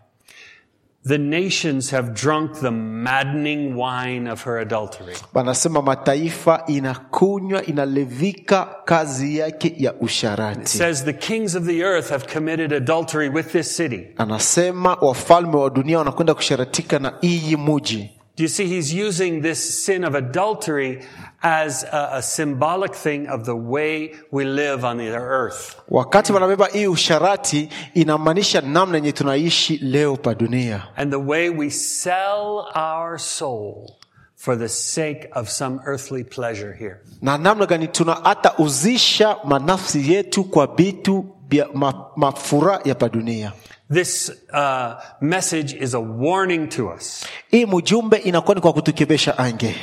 The 1.09 1.17
nations 1.17 1.91
have 1.91 2.13
drunk 2.13 2.59
the 2.59 2.71
maddening 2.71 3.75
wine 3.75 4.31
of 4.31 4.43
her 4.45 4.57
adultery. 4.59 5.15
Wanasema 5.33 5.81
mataifa 5.81 6.63
inakunywa 6.67 7.65
inalevika 7.65 8.67
kazi 8.85 9.37
yake 9.37 9.73
ya 9.77 9.91
It 9.93 10.01
usharati 10.01 10.67
says 10.77 11.03
the 11.05 11.13
kings 11.13 11.55
of 11.55 11.63
the 11.65 11.79
earth 11.83 12.09
have 12.09 12.25
committed 12.33 12.73
adultery 12.73 13.29
with 13.29 13.51
this 13.51 13.75
city. 13.77 14.07
anasema 14.17 14.93
wafalme 15.01 15.55
wa 15.57 15.69
dunia 15.69 15.97
wanakwenda 15.97 16.33
kusharatika 16.33 16.99
na 16.99 17.13
iyi 17.21 17.55
muji 17.55 18.09
Do 18.39 18.43
you 18.43 18.47
see, 18.47 18.67
he's 18.67 18.93
using 18.93 19.41
this 19.41 19.83
sin 19.83 20.05
of 20.05 20.15
adultery 20.15 21.01
as 21.43 21.83
a, 21.83 22.09
a 22.13 22.21
symbolic 22.21 22.95
thing 22.95 23.27
of 23.27 23.43
the 23.43 23.53
way 23.53 24.13
we 24.31 24.45
live 24.45 24.85
on 24.85 24.97
the 24.97 25.09
earth. 25.13 25.75
wakati 25.89 26.33
wanabeba 26.33 26.67
hii 26.67 26.87
usharati 26.87 27.69
inamaanisha 27.93 28.61
namna 28.61 28.97
yenye 28.97 29.11
tunaishi 29.11 29.77
leo 29.77 30.15
pa 30.15 30.35
dunia 30.35 30.83
And 30.95 31.11
the 31.11 31.17
way 31.19 31.49
we 31.49 31.69
sell 31.69 32.65
our 32.75 33.19
soul 33.19 33.95
for 34.35 34.57
the 34.59 34.69
sake 34.69 35.29
of 35.35 35.49
some 35.49 35.79
earthly 35.85 36.23
pleasure 36.23 36.73
here. 36.79 36.97
na 37.21 37.37
namna 37.37 37.65
gani 37.65 37.87
tuna 37.87 38.13
hata 38.23 38.57
uzisha 38.57 39.37
manafsi 39.43 40.13
yetu 40.13 40.43
kwa 40.43 40.67
vitu 40.67 41.25
vya 41.49 41.67
ma, 41.73 42.05
mafura 42.15 42.79
ya 42.85 42.95
pa 42.95 43.09
dunia 43.09 43.51
This 43.93 44.31
uh, 44.53 44.93
message 45.21 45.73
is 45.73 45.93
a 45.93 45.99
warning 45.99 46.69
to 46.69 46.89
us. 46.97 47.25
hii 47.51 47.65
mjumbe 47.65 48.17
inakuwa 48.17 48.55
ni 48.55 48.61
kwa 48.61 48.73
kutukebesha 48.73 49.37
ange 49.37 49.75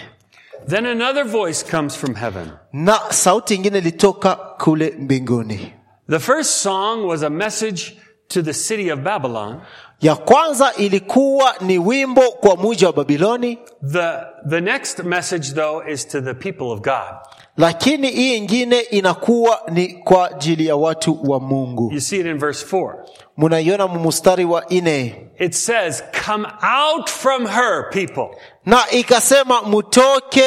Then 0.69 0.87
another 0.87 1.25
voice 1.25 1.65
comes 1.71 1.97
from 1.97 2.15
heaven. 2.15 2.51
na 2.73 3.01
sauti 3.11 3.55
ingine 3.55 3.79
ilitoka 3.79 4.35
kule 4.35 4.95
mbinguni 4.99 5.73
The 6.11 6.19
first 6.19 6.51
song 6.51 7.07
was 7.09 7.23
a 7.23 7.31
message 7.31 7.99
to 8.29 8.43
the 8.43 8.53
city 8.55 8.93
of 8.93 9.01
Babylon. 9.01 9.61
ya 10.01 10.17
kwanza 10.17 10.73
ilikuwa 10.75 11.55
ni 11.61 11.79
wimbo 11.79 12.23
kwa 12.23 12.57
wa 12.87 12.93
babiloni 12.93 13.59
The, 13.93 14.13
the 14.51 14.61
next 14.61 14.99
message, 14.99 15.53
though, 15.55 15.89
is 15.89 16.09
to 16.09 16.21
the 16.21 16.35
people 16.35 16.65
of 16.73 16.81
God. 16.81 17.15
Lakini 17.57 18.11
hii 18.11 18.37
ingine 18.37 18.81
inakuwa 18.81 19.61
ni 19.69 19.89
kwa 19.89 20.31
ajili 20.31 20.67
ya 20.67 20.77
watu 20.77 21.31
wa 21.31 21.41
mungu. 21.41 21.91
You 21.93 22.01
see 22.01 22.17
it 22.21 22.27
in 22.27 22.39
verse 22.39 22.67
4. 22.77 22.95
munaiona 23.37 23.87
mumustari 23.87 24.45
wa 24.45 24.69
ine 24.69 25.23
It 25.39 25.53
says, 25.55 26.03
Come 26.27 26.47
out 26.89 27.11
from 27.11 27.47
her, 27.47 27.91
people, 27.91 28.29
na 28.67 28.91
ikasema 28.91 29.63
mutoke 29.63 30.45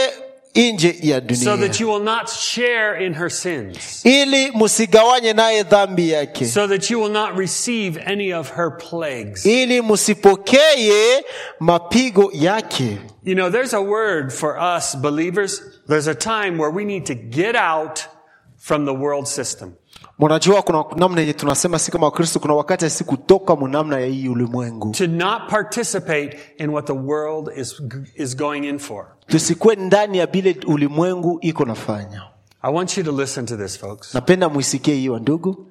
nje 0.56 0.96
ya 1.02 1.22
so 1.36 1.58
that 1.58 1.80
you 1.80 1.88
will 1.88 2.04
not 2.04 2.30
share 2.30 3.06
in 3.06 3.14
her 3.14 3.30
sins, 3.30 4.06
ili 4.06 4.52
musigawanye 4.52 5.34
naye 5.34 5.64
dhambi 5.64 6.10
yake 6.10 6.46
so 6.46 6.68
that 6.68 6.90
you 6.90 7.00
will 7.00 7.12
not 7.12 7.38
receive 7.38 7.98
any 8.06 8.34
of 8.34 8.50
her 8.52 8.78
plagues. 8.78 9.46
ili 9.46 9.82
musipokeye 9.82 11.24
mapigo 11.60 12.32
yake 12.34 12.98
You 13.24 13.36
know, 13.36 13.50
there's 13.50 13.74
a 13.74 13.82
word 13.82 14.32
for 14.34 14.58
us 14.58 14.96
believers. 14.96 15.62
There's 15.88 16.08
a 16.08 16.16
time 16.16 16.58
where 16.58 16.72
we 16.72 16.86
need 16.86 17.06
to 17.08 17.16
get 17.16 17.56
out 17.56 18.08
from 18.58 18.86
the 18.86 18.94
world 18.94 19.28
system. 19.28 19.76
Mnajua 20.20 20.62
kuna 20.62 20.86
namna 20.96 21.22
yenye 21.22 21.34
tunasema 21.34 21.80
si 21.80 21.92
kama 21.92 22.06
wakristo 22.06 22.40
kuna 22.40 22.54
wakati 22.54 22.90
si 22.90 23.04
kutoka 23.04 23.56
munamna 23.56 24.00
ya 24.00 24.06
hii 24.08 24.28
ulimwengu 24.28 24.92
To 24.92 25.08
not 25.08 25.50
participate 25.50 26.38
in 26.58 26.70
what 26.70 26.86
the 26.86 26.94
world 26.94 27.58
is, 27.58 27.82
is 28.16 28.38
going 28.38 28.68
in 28.70 28.80
for. 28.80 29.06
tusikuwe 29.28 29.76
ndani 29.76 30.18
ya 30.18 30.28
bile 30.28 30.58
ulimwengu 30.68 31.38
iko 31.42 31.66
nafanya 31.66 32.24
I 32.62 32.74
want 32.74 32.98
you 32.98 33.04
to 33.04 33.12
listen 33.12 33.46
to 33.46 33.58
this, 33.58 33.80
folks. 33.80 34.14
napenda 34.16 34.50
mwisikie 34.50 34.96
hiyo 34.96 35.20
ndugu 35.20 35.66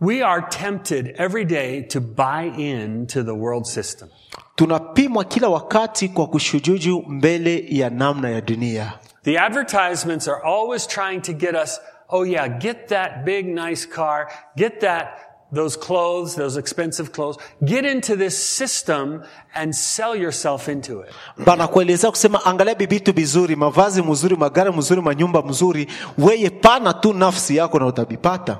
We 0.00 0.22
are 0.24 0.42
tempted 0.48 1.14
every 1.18 1.44
day 1.44 1.82
to 1.82 2.00
buy 2.00 2.48
in 2.56 3.06
to 3.06 3.22
the 3.22 3.30
world 3.30 3.64
system. 3.64 4.08
tunapimwa 4.54 5.24
kila 5.24 5.48
wakati 5.48 6.08
kwa 6.08 6.26
kushujuju 6.26 7.02
mbele 7.08 7.64
ya 7.68 7.90
namna 7.90 8.30
ya 8.30 8.40
dunia 8.40 8.92
The 9.24 9.38
advertisements 9.38 10.28
are 10.28 10.40
always 10.44 10.88
trying 10.88 11.20
to 11.20 11.32
get 11.32 11.54
us, 11.64 11.80
oh 12.12 12.26
yeah, 12.26 12.48
get 12.58 12.86
that 12.88 13.24
big 13.24 13.46
nice 13.46 13.88
car, 13.88 14.28
get 14.56 14.80
that, 14.80 15.06
those 15.52 15.78
clothes, 15.78 16.34
those 16.36 16.60
expensive 16.60 17.10
clothes, 17.12 17.38
get 17.64 17.84
into 17.84 18.16
this 18.16 18.56
system 18.56 19.22
and 19.54 19.74
sell 19.74 20.16
yourself 20.16 20.68
into 20.68 21.00
it. 21.00 21.10
banakuelezea 21.44 22.10
kusema 22.10 22.44
angalia 22.44 22.74
bibitu 22.74 23.12
vizuri 23.12 23.56
mavazi 23.56 24.02
mzuri 24.02 24.36
magari 24.36 24.70
mzuri 24.72 25.00
manyumba 25.02 25.42
mzuri 25.42 25.86
weye 26.18 26.50
pana 26.50 26.92
tu 26.94 27.12
nafsi 27.12 27.56
yako 27.56 27.78
na 27.78 27.86
utabipata 27.86 28.58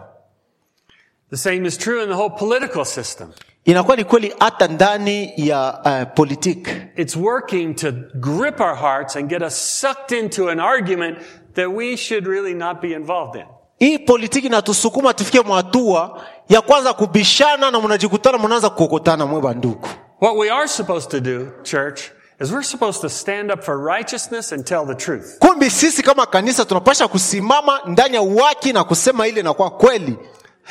The 1.30 1.36
same 1.38 1.66
is 1.66 1.78
true 1.78 2.02
in 2.02 2.08
the 2.08 2.14
whole 2.14 2.30
political 2.30 2.84
system. 2.84 3.28
inakuwa 3.64 3.96
ni 3.96 4.04
kweli 4.04 4.34
hata 4.38 4.68
ndani 4.68 5.32
ya 5.36 5.80
uh, 5.84 6.14
politik 6.14 6.68
It's 6.96 7.16
working 7.16 7.74
to 7.74 7.92
grip 8.14 8.60
our 8.60 8.74
hearts 8.76 9.16
and 9.16 9.28
get 9.28 9.42
us 9.42 9.80
sucked 9.80 10.18
into 10.18 10.50
an 10.50 10.60
argument 10.60 11.18
that 11.54 11.68
we 11.68 11.96
should 11.96 12.26
really 12.26 12.54
not 12.54 12.80
be 12.80 12.92
involved 12.92 13.34
in. 13.40 13.46
hii 13.78 13.98
politiki 13.98 14.46
inatusukuma 14.46 15.14
tufike 15.14 15.40
mwatua 15.40 16.22
ya 16.48 16.60
kwanza 16.60 16.92
kubishana 16.92 17.70
na 17.70 17.80
mnajikutana 17.80 18.38
mnaanza 18.38 18.70
kukokotana 18.70 19.26
mwe 19.26 19.40
banduku 19.40 19.88
What 20.20 20.36
we 20.36 20.50
are 20.50 20.68
supposed 20.68 21.10
to 21.10 21.20
do, 21.20 21.46
church, 21.62 22.00
is 22.40 22.50
we're 22.52 22.62
supposed 22.64 23.00
to 23.00 23.08
stand 23.08 23.50
up 23.52 23.62
for 23.62 23.84
righteousness 23.96 24.52
and 24.52 24.64
tell 24.64 24.86
the 24.86 24.94
truth. 24.94 25.38
kumbi 25.38 25.70
sisi 25.70 26.02
kama 26.02 26.26
kanisa 26.26 26.64
tunapasha 26.64 27.08
kusimama 27.08 27.80
ndani 27.86 28.14
ya 28.14 28.22
uwaki 28.22 28.72
na 28.72 28.84
kusema 28.84 29.26
ile 29.28 29.40
inakuwa 29.40 29.70
kweli 29.70 30.16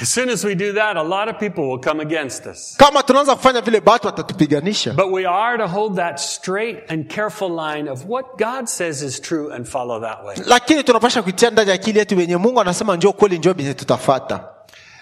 As 0.01 0.13
soon 0.13 0.29
as 0.29 0.45
we 0.45 0.55
do 0.55 0.73
that, 0.73 0.97
a 0.97 1.03
lot 1.03 1.27
of 1.29 1.37
people 1.39 1.63
will 1.69 1.79
come 1.79 2.01
against 2.01 2.45
us. 2.47 2.75
kama 2.77 3.03
tunaanza 3.03 3.35
kufanya 3.35 3.61
vile 3.61 3.81
batu 3.81 4.07
watatupiganisha 4.07 4.93
But 4.93 5.11
we 5.11 5.25
are 5.25 5.57
to 5.57 5.67
hold 5.67 5.95
that 5.95 6.19
straight 6.19 6.91
and 6.91 7.07
careful 7.15 7.49
line 7.49 7.91
of 7.91 8.05
what 8.07 8.25
God 8.37 8.67
says 8.69 9.01
is 9.01 9.19
true 9.21 9.53
and 9.53 9.67
follow 9.67 10.01
that 10.01 10.25
way. 10.25 10.35
lakini 10.45 10.83
tunapasha 10.83 11.21
kuitia 11.21 11.49
ndani 11.49 11.69
ya 11.69 11.75
akili 11.75 11.99
yetu 11.99 12.17
wenye 12.17 12.37
mungu 12.37 12.61
anasema 12.61 12.95
njoo 12.95 13.11
kweli 13.13 13.37
njoo 13.37 13.53
benye 13.53 13.73
tutafata 13.73 14.43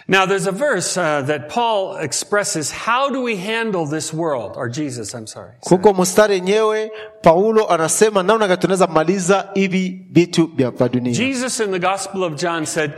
Now, 0.08 0.26
there's 0.26 0.48
a 0.48 0.52
verse 0.52 0.98
uh, 0.98 1.22
that 1.28 1.54
Paul 1.54 1.98
expresses 2.02 2.72
how 2.86 3.12
do 3.12 3.22
we 3.22 3.36
handle 3.36 3.86
this 3.86 4.12
world, 4.12 4.58
or 4.58 4.68
Jesus, 4.68 5.14
I'm 5.14 5.28
sorry. 5.28 5.52
mstari 6.00 6.34
yenyewe 6.34 6.92
paulo 7.22 7.70
anasema 7.70 8.24
namna 8.24 8.48
gani 8.48 8.60
tunaweza 8.62 8.88
maliza 8.88 9.50
hivi 9.54 10.06
vitu 10.12 10.50
vya 10.56 10.72
dunia 10.72 11.14
Jesus 11.14 11.60
in 11.60 11.72
the 11.72 11.80
Gospel 11.80 12.24
of 12.24 12.36
John 12.42 12.66
said, 12.66 12.92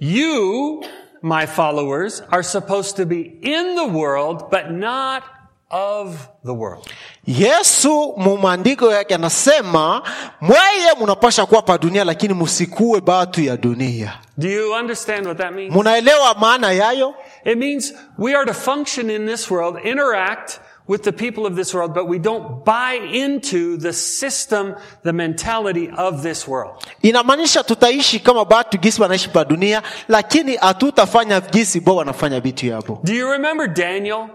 You, 0.00 0.84
my 1.22 1.46
followers, 1.46 2.22
are 2.30 2.42
supposed 2.42 2.96
to 2.96 3.06
be 3.06 3.20
in 3.42 3.76
the 3.76 3.86
world, 3.98 4.50
but 4.50 4.70
not 4.70 5.22
of 5.70 6.28
the 6.44 6.52
world. 6.54 6.86
yesu 7.26 8.14
mumaandiko 8.16 8.92
yake 8.92 9.14
anasema 9.14 10.02
mweye 10.40 10.92
munapasha 10.98 11.46
kuwa 11.46 11.62
pa 11.62 11.78
dunia 11.78 12.04
lakini 12.04 12.34
musikuwe 12.34 13.00
batu 13.00 13.40
ya 13.42 13.56
dunia 13.56 14.12
Do 14.38 14.48
you 14.48 14.72
understand 14.72 15.26
what 15.26 15.38
that 15.38 15.52
means? 15.52 15.74
munaelewa 15.74 16.34
maana 16.34 16.72
yayo 16.72 17.14
It 17.44 17.58
means 17.58 17.94
we 18.18 18.34
are 18.34 18.46
to 18.46 18.54
function 18.54 19.10
in 19.10 19.26
this 19.26 19.50
world, 19.50 19.78
interact 19.84 20.60
with 20.88 21.02
the 21.02 21.12
people 21.12 21.46
of 21.46 21.54
this 21.56 21.74
world, 21.74 21.94
but 21.94 22.08
we 22.08 22.18
don't 22.18 22.64
buy 22.64 22.94
into 23.12 23.76
the 23.76 23.92
system, 23.92 24.74
the 25.04 25.12
mentality 25.12 25.88
of 25.96 26.22
this 26.22 26.48
world. 26.48 26.70
inamaanisha 27.02 27.62
tutaishi 27.64 28.20
kama 28.20 28.44
gisi 28.78 29.02
wanaishi 29.02 29.28
pa 29.28 29.44
dunia 29.44 29.82
lakini 30.08 30.56
hatutafanya 30.56 31.40
gisi 31.40 31.80
bo 31.80 31.96
wanafanya 31.96 32.40
vitu 32.40 32.66
Do 33.04 33.12
you 33.14 33.30
remember 33.32 33.68
Daniel? 33.68 34.28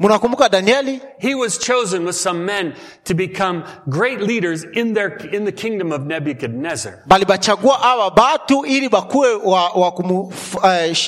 mnakumbuka 0.00 0.48
danieli 0.48 1.00
He 1.18 1.34
was 1.34 1.58
chosen 1.58 2.04
with 2.06 2.16
some 2.16 2.44
men 2.44 2.74
to 3.04 3.14
become 3.14 3.64
great 3.88 4.20
leaders 4.20 4.64
in 4.72 4.94
their, 4.94 5.16
in 5.34 5.44
the 5.44 5.52
kingdom 5.52 5.92
of 5.92 6.02
Nebuchadnezzar. 6.02 7.02
bali 7.06 7.24
bachagua 7.24 7.82
awa 7.82 8.10
batu 8.10 8.64
ili 8.66 8.88
bakuwe 8.88 9.34
wa, 9.34 9.68
wa 9.70 9.92
kumu, 9.92 10.32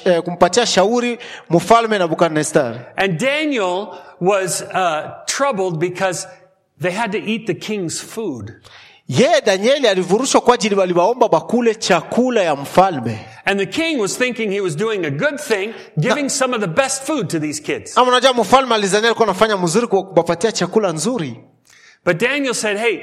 eh, 0.04 0.23
kumpatia 0.23 0.66
shauri 0.66 1.18
mfalme 1.50 1.97
And 2.97 3.18
Daniel 3.18 3.88
was 4.21 4.62
uh, 4.62 5.11
troubled 5.27 5.79
because 5.79 6.29
they 6.81 6.91
had 6.93 7.12
to 7.12 7.19
eat 7.19 7.47
the 7.47 7.55
king's 7.55 8.00
food. 8.00 8.53
yeye 9.09 9.41
danieli 9.41 9.89
alivurushwa 9.89 10.41
kwa 10.41 10.55
ajili 10.55 10.75
waliwaomba 10.75 11.29
bakule 11.29 11.75
chakula 11.75 12.43
ya 12.43 12.57
mfalme 12.57 13.27
And 13.45 13.61
the 13.61 13.67
king 13.67 14.00
was 14.00 14.19
thinking 14.19 14.50
he 14.53 14.61
was 14.61 14.77
doing 14.77 15.05
a 15.05 15.11
good 15.11 15.39
thing, 15.41 15.73
giving 15.99 16.29
some 16.29 16.55
of 16.57 16.61
the 16.61 16.67
best 16.69 17.03
food 17.03 17.29
to 17.29 17.41
these 17.41 17.62
kids. 17.62 17.99
ama 17.99 18.09
unajua 18.09 18.33
mfalme 18.35 18.75
alizania 18.75 19.07
alikuwa 19.07 19.29
anafanya 19.29 19.57
mzuri 19.57 19.87
kwa 19.87 20.03
kuwapatia 20.03 20.53
chakula 20.53 20.93
nzuri 20.93 21.41
But 22.05 22.17
Daniel 22.21 22.55
said, 22.55 22.79
hey, 22.79 23.00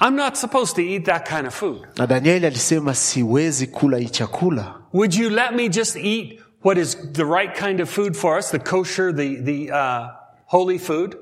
I'm 0.00 0.16
not 0.16 0.34
supposed 0.36 0.76
to 0.76 0.82
eat 0.82 1.04
that 1.04 1.28
kind 1.28 1.46
of 1.46 1.54
food. 1.54 1.78
na 1.96 2.06
danieli 2.06 2.46
alisema 2.46 2.94
siwezi 2.94 3.66
kula 3.66 3.98
hii 3.98 4.08
chakula 4.08 4.74
Would 4.92 5.14
you 5.14 5.30
let 5.30 5.52
me 5.52 5.68
just 5.68 5.96
eat 5.96 6.40
what 6.64 6.78
is 6.78 6.98
the 7.12 7.24
right 7.24 7.58
kind 7.64 7.80
of 7.80 7.90
food 7.90 8.14
for 8.16 8.38
us, 8.38 8.50
the 8.50 8.58
kosher, 8.58 9.14
the, 9.16 9.36
the 9.36 9.72
uh, 9.72 10.06
holy 10.54 10.78
food? 10.78 11.16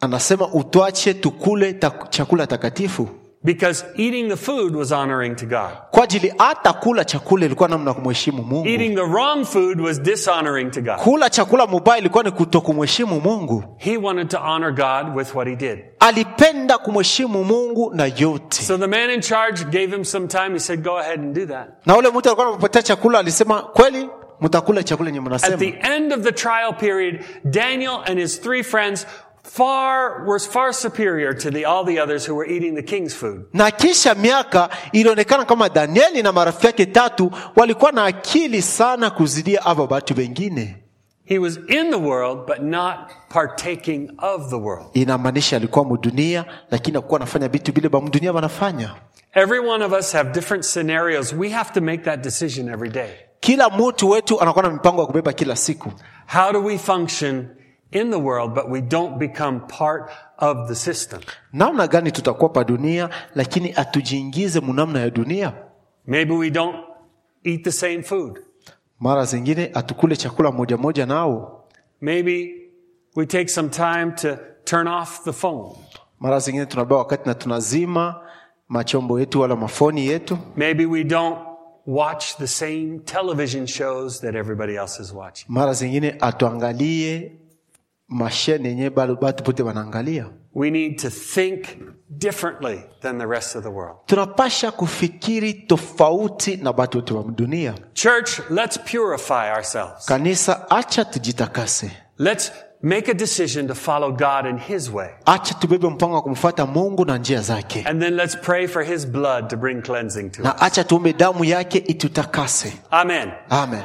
anasema 0.00 0.48
utwache 0.52 1.14
tukule 1.14 1.78
chakula 2.10 2.46
takatifu 2.46 3.08
Because 3.44 3.84
eating 3.96 4.28
the 4.28 4.36
food 4.36 4.74
was 4.76 4.92
honoring 4.92 5.36
to 5.36 5.46
God. 5.46 5.70
kwa 5.90 6.04
ajili 6.04 6.34
hata 6.38 6.72
kula 6.72 7.04
chakula 7.04 7.46
ilikuwa 7.46 7.68
namna 7.68 7.94
kumheshimu 7.94 8.42
mungu 8.42 8.68
Eating 8.68 8.94
the 8.94 9.02
wrong 9.02 9.44
food 9.44 9.80
was 9.80 10.02
dishonoring 10.02 10.70
to 10.70 10.80
God. 10.80 10.96
kula 10.96 11.30
chakula 11.30 11.66
mubaya 11.66 11.98
ilikuwa 11.98 12.24
ni 12.24 12.30
kuto 12.30 12.60
kumheshimu 12.60 13.20
mungu 13.20 13.64
He 13.78 13.96
wanted 13.96 14.28
to 14.28 14.38
honor 14.38 14.72
God 14.74 15.16
with 15.16 15.34
what 15.34 15.48
he 15.48 15.56
did. 15.56 15.78
alipenda 16.00 16.78
kumheshimu 16.78 17.44
mungu 17.44 17.90
na 17.94 18.04
yote 18.16 18.62
So 18.62 18.78
the 18.78 18.86
man 18.86 19.10
in 19.10 19.20
charge 19.20 19.64
gave 19.64 19.86
him 19.96 20.04
some 20.04 20.26
time. 20.28 20.50
He 20.52 20.58
said, 20.58 20.82
go 20.84 20.98
ahead 20.98 21.20
and 21.20 21.34
do 21.34 21.46
that. 21.46 21.68
na 21.86 21.96
ule 21.96 22.08
mtu 22.08 22.28
alikuwa 22.28 22.46
anampatia 22.46 22.82
chakula 22.82 23.18
alisema 23.18 23.62
kweli 23.62 24.08
chakula 24.40 25.10
yenye 25.10 25.20
At 25.42 25.58
the 25.58 25.78
end 25.82 26.12
of 26.12 26.22
the 26.22 26.32
trial 26.32 26.72
period, 26.72 27.24
Daniel 27.44 28.02
and 28.06 28.18
his 28.18 28.38
three 28.40 28.62
friends 28.62 29.06
far 29.42 30.24
was 30.26 30.46
far 30.46 30.72
superior 30.72 31.32
to 31.34 31.50
the, 31.50 31.64
all 31.64 31.84
the 31.84 31.98
others 32.00 32.26
who 32.26 32.34
were 32.34 32.44
eating 32.46 32.74
the 32.74 32.82
king's 32.82 33.14
food. 33.14 33.44
na 33.52 33.70
kisha 33.70 34.14
miaka 34.14 34.68
ilionekana 34.92 35.44
kama 35.44 35.68
danieli 35.68 36.22
na 36.22 36.32
marafiki 36.32 36.66
yake 36.66 36.86
tatu 36.86 37.30
walikuwa 37.56 37.92
na 37.92 38.04
akili 38.04 38.62
sana 38.62 39.10
kuzidia 39.10 39.64
ava 39.66 39.86
batu 39.86 40.14
wengine 40.18 40.76
He 41.24 41.38
was 41.38 41.56
in 41.68 41.90
the 41.90 41.96
world, 41.98 42.46
but 42.46 42.60
not 42.62 43.10
partaking 43.28 44.10
of 44.18 44.50
the 44.50 44.56
world. 44.56 44.86
inamaanisha 44.94 45.56
alikuwa 45.56 45.84
mudunia 45.84 46.44
lakini 46.70 46.96
akuwa 46.98 47.20
anafanya 47.20 47.48
vitu 47.48 47.72
vile 47.72 47.88
bamudunia 47.88 48.32
wanafanya 48.32 48.94
Every 49.36 49.60
one 49.60 49.82
of 49.84 49.92
us 49.92 50.12
have 50.12 50.32
different 50.32 50.64
scenarios. 50.64 51.34
We 51.34 51.50
have 51.50 51.72
to 51.74 51.80
make 51.80 52.04
that 52.04 52.22
decision 52.22 52.68
every 52.68 52.88
day. 52.88 53.10
kila 53.40 53.70
mtu 53.70 54.10
wetu 54.10 54.40
anakuwa 54.40 54.62
na 54.64 54.70
mipango 54.70 55.00
ya 55.00 55.06
kubeba 55.06 55.32
kila 55.32 55.56
siku 55.56 55.92
How 56.26 56.52
do 56.52 56.64
we 56.64 56.78
function 56.78 57.48
in 57.90 58.10
the 58.10 58.16
world, 58.18 58.54
but 58.54 58.64
we 58.68 58.80
don't 58.80 59.16
become 59.18 59.60
part 59.78 60.10
of 60.38 60.68
the 60.68 60.74
system? 60.74 61.20
namna 61.52 61.86
gani 61.86 62.12
tutakuwa 62.12 62.48
pa 62.48 62.64
dunia 62.64 63.10
lakini 63.34 63.72
atujiingize 63.76 64.60
munamna 64.60 65.00
ya 65.00 65.10
dunia 65.10 65.52
Maybe 66.06 66.34
we 66.34 66.50
don't 66.50 66.76
eat 67.44 67.64
the 67.64 67.72
same 67.72 68.02
food. 68.02 68.38
mara 69.00 69.24
zingine 69.24 69.70
atukule 69.74 70.16
chakula 70.16 70.50
moja 70.52 70.76
moja 70.76 71.06
nao 71.06 71.64
Maybe 72.00 72.54
we 73.16 73.26
take 73.26 73.48
some 73.48 73.68
time 73.68 74.12
to 74.16 74.36
turn 74.64 74.88
off 74.88 75.24
the 75.24 75.32
phone. 75.32 75.70
mara 76.20 76.38
zingine 76.38 76.66
tunabeba 76.66 76.96
wakati 76.96 77.28
na 77.28 77.34
tunazima 77.34 78.20
machombo 78.68 79.20
yetu 79.20 79.40
wala 79.40 79.56
mafoni 79.56 80.06
yetu 80.06 80.38
Maybe 80.56 80.86
we 80.86 81.04
don't 81.04 81.38
watch 81.86 82.36
the 82.36 82.46
same 82.46 82.98
television 83.04 83.66
shows 83.66 84.20
that 84.20 84.34
everybody 84.34 84.76
else 84.76 85.02
is 85.02 85.12
watching. 85.12 85.44
mara 85.48 85.72
zingine 85.72 86.16
atuangalie 86.20 87.32
mashene 88.08 88.68
yenye 88.68 88.90
bado 88.90 89.16
batu 89.16 89.44
pote 89.44 89.62
wanaangalia 89.62 90.26
We 90.54 90.70
need 90.70 90.98
to 91.02 91.10
think 91.10 91.66
differently 92.10 92.80
than 93.02 93.18
the 93.18 93.26
rest 93.26 93.56
of 93.56 93.62
the 93.62 93.68
world. 93.70 93.96
tunapasha 94.06 94.70
kufikiri 94.70 95.54
tofauti 95.54 96.56
na 96.56 96.72
batu 96.72 96.98
wote 96.98 97.14
wa 97.14 97.22
dunia 97.22 97.74
Church, 97.94 98.40
let's 98.50 98.78
purify 98.78 99.50
ourselves. 99.56 100.06
kanisa 100.06 100.70
acha 100.70 101.04
tujitakase 101.04 101.90
Let's 102.18 102.52
make 102.82 103.08
a 103.10 103.14
decision 103.14 103.68
to 103.68 103.74
follow 103.74 104.12
God 104.12 104.46
in 104.46 104.58
His 104.58 104.90
way. 104.90 105.08
acha 105.26 105.54
tubebe 105.54 105.88
mpango 105.88 106.14
wa 106.14 106.22
kumfuata 106.22 106.66
mungu 106.66 107.04
na 107.04 107.18
njia 107.18 107.40
zake 107.40 107.84
And 107.88 108.02
then 108.02 108.16
let's 108.16 108.36
pray 108.36 108.66
for 108.66 108.82
His 108.84 109.06
blood 109.06 109.48
to 109.50 109.56
bring 109.56 109.82
cleansing 109.82 110.30
to 110.30 110.42
us. 110.42 110.44
na 110.44 110.58
acha 110.60 110.84
tuombe 110.84 111.12
damu 111.12 111.44
yake 111.44 111.78
itutakase 111.78 112.72
Amen. 112.90 113.32
amen 113.50 113.84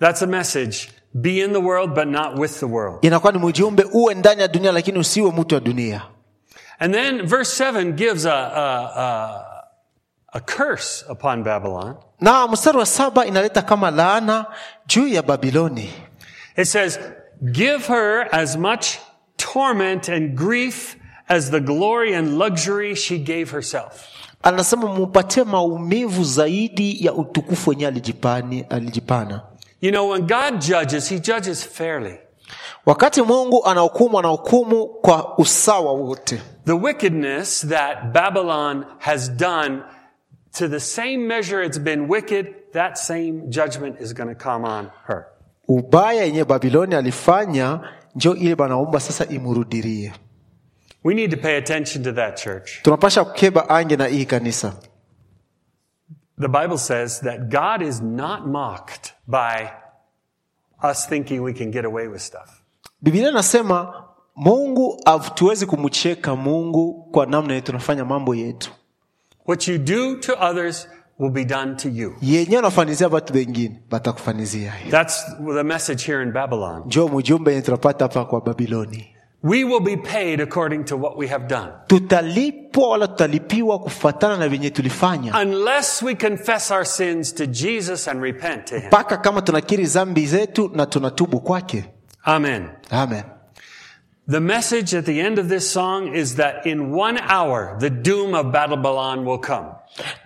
That's 0.00 0.22
a 0.22 0.26
message. 0.26 0.88
Be 1.14 1.40
in 1.44 1.52
the 1.52 1.60
world, 1.60 1.94
but 1.94 2.08
not 2.08 2.38
with 2.38 2.60
the 2.60 2.66
world. 2.66 2.98
inakuwa 3.04 3.32
ni 3.32 3.38
mjumbe 3.38 3.84
uwe 3.92 4.14
ndani 4.14 4.40
ya 4.42 4.48
dunia 4.48 4.72
lakini 4.72 4.98
usiwe 4.98 5.30
mtu 5.32 5.54
wa 5.54 5.60
dunia 5.60 6.02
And 6.78 6.94
then 6.94 7.26
verse 7.26 7.64
7 7.64 7.92
gives 7.92 8.26
a, 8.26 8.32
a, 8.34 8.90
a, 8.96 9.44
a 10.32 10.40
curse 10.40 11.04
upon 11.08 11.42
Babylon. 11.42 11.94
na 12.20 12.46
mstari 12.48 12.78
wa 12.78 12.86
saba 12.86 13.26
inaleta 13.26 13.62
kama 13.62 13.90
laana 13.90 14.46
juu 14.86 15.08
ya 15.08 15.22
babiloni 15.22 15.90
It 16.56 16.64
says, 16.66 16.98
Give 17.52 17.86
her 17.86 18.28
as 18.34 18.56
much 18.56 18.98
torment 19.36 20.08
and 20.08 20.36
grief 20.36 20.96
as 21.28 21.50
the 21.50 21.60
glory 21.60 22.14
and 22.14 22.38
luxury 22.38 22.94
she 22.96 23.18
gave 23.18 23.50
herself. 23.52 24.06
anasema 24.42 24.86
mupatie 24.94 25.44
maumivu 25.44 26.24
zaidi 26.24 27.04
ya 27.06 27.12
utukufu 27.12 27.72
alijipani 27.72 28.66
alijipana 28.70 29.42
You 29.82 29.90
know, 29.90 30.10
when 30.10 30.22
God 30.26 30.60
judges, 30.60 31.08
He 31.08 31.18
judges 31.18 31.64
fairly. 31.68 32.18
wakati 32.86 33.22
mungu 33.22 33.64
anahukumu 33.66 34.18
anahukumu 34.18 34.86
kwa 34.86 35.38
usawa 35.38 35.92
wote 35.92 36.40
The 36.66 36.72
wickedness 36.72 37.66
that 37.68 38.12
Babylon 38.12 38.84
has 38.98 39.30
done, 39.36 39.82
to 40.58 40.68
the 40.68 40.80
same 40.80 41.16
measure 41.16 41.66
it's 41.66 41.78
been 41.80 42.08
wicked, 42.10 42.46
that 42.72 42.98
same 42.98 43.42
judgment 43.48 44.00
is 44.00 44.12
going 44.14 44.34
to 44.36 44.44
come 44.44 44.64
on 44.68 44.90
her. 45.06 45.26
Ubaya 45.70 46.24
yenye 46.24 46.44
babiloni 46.44 46.94
alifanya 46.94 47.80
njo 48.16 48.34
ile 48.34 48.54
banaomba 48.56 49.00
sasa 49.00 49.26
imurudirie 49.26 50.12
We 51.04 51.14
need 51.14 51.30
to 51.30 51.36
pay 51.36 51.56
attention 51.56 52.04
to 52.04 52.12
that, 52.12 52.42
church. 52.42 52.82
tunapasha 52.82 53.24
kukeba 53.24 53.68
ange 53.68 53.96
na 53.96 54.06
hii 54.06 54.24
kanisa 54.24 54.74
The 56.40 56.48
Bible 56.48 56.78
says 56.78 57.20
that 57.20 57.40
God 57.40 57.82
is 57.88 58.00
not 58.02 58.46
mocked 58.46 59.12
by 59.26 59.68
us 60.90 61.08
thinking 61.08 61.40
we 61.42 61.52
can 61.52 61.70
get 61.70 61.84
away 61.84 62.06
with 62.08 62.20
stuff. 62.20 62.62
biblia 63.02 63.28
inasema 63.28 64.04
mungu 64.36 65.00
hatuwezi 65.04 65.66
kumcheka 65.66 66.36
mungu 66.36 66.94
kwa 67.12 67.26
namna 67.26 67.54
yetu 67.54 67.66
tunafanya 67.66 68.04
mambo 68.04 68.34
yetu 68.34 68.70
What 69.46 69.68
you 69.68 69.78
do 69.78 70.16
to 70.16 70.32
others 70.50 70.88
will 71.20 71.30
be 71.30 71.44
done 71.44 71.76
to 71.76 71.88
you. 71.88 72.14
watu 73.10 73.34
wengine 73.34 73.80
That's 74.90 75.24
the 75.54 75.62
message 75.62 76.04
here 76.06 76.22
in 76.22 76.32
Babylon. 76.32 76.82
njo 76.86 77.08
mjumbe 77.08 77.50
yenye 77.50 77.62
tunapata 77.62 78.04
hapa 78.04 78.24
kwa 78.24 78.40
babiloni 78.40 79.06
We 79.42 79.64
will 79.64 79.80
be 79.80 79.96
paid 79.96 80.40
according 80.40 80.84
to 80.84 80.96
what 80.96 81.16
we 81.16 81.26
have 81.26 81.46
done. 81.46 81.68
tutalipwa 81.86 82.88
wala 82.88 83.08
tutalipiwa 83.08 83.78
kufatana 83.78 84.36
na 84.36 84.48
venye 84.48 84.70
tulifanya 84.70 85.40
Unless 85.42 86.02
we 86.02 86.14
confess 86.14 86.70
our 86.70 86.86
sins 86.86 87.34
to 87.34 87.46
Jesus 87.46 88.08
and 88.08 88.22
repent 88.22 88.64
to 88.64 88.76
Him. 88.76 88.86
mpaka 88.86 89.16
kama 89.16 89.42
tunakiri 89.42 89.86
zambi 89.86 90.26
zetu 90.26 90.70
na 90.74 90.86
tunatubu 90.86 91.40
kwake 91.40 91.84
Amen. 92.24 92.68
amen 92.90 93.22
The 94.28 94.40
message 94.40 94.94
at 94.98 95.04
the 95.06 95.20
end 95.20 95.38
of 95.38 95.48
this 95.48 95.72
song 95.72 96.14
is 96.14 96.36
that 96.36 96.66
in 96.66 96.92
one 96.94 97.18
hour, 97.28 97.76
the 97.80 97.90
doom 97.90 98.34
of 98.34 98.46
Babylon 98.52 99.24
will 99.26 99.38
come. 99.40 99.66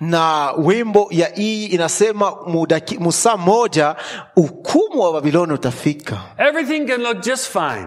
na 0.01 0.53
wimbo 0.53 1.07
ya 1.11 1.27
hii 1.35 1.67
inasema 1.67 2.31
mudaki- 2.31 2.99
musaa 3.01 3.37
moja 3.37 3.97
hukumu 4.35 5.01
wa 5.03 5.13
babiloni 5.13 5.53
utafika 5.53 6.17
Everything 6.39 6.87
can 6.87 7.01
look 7.03 7.21
just 7.25 7.49
fine. 7.53 7.87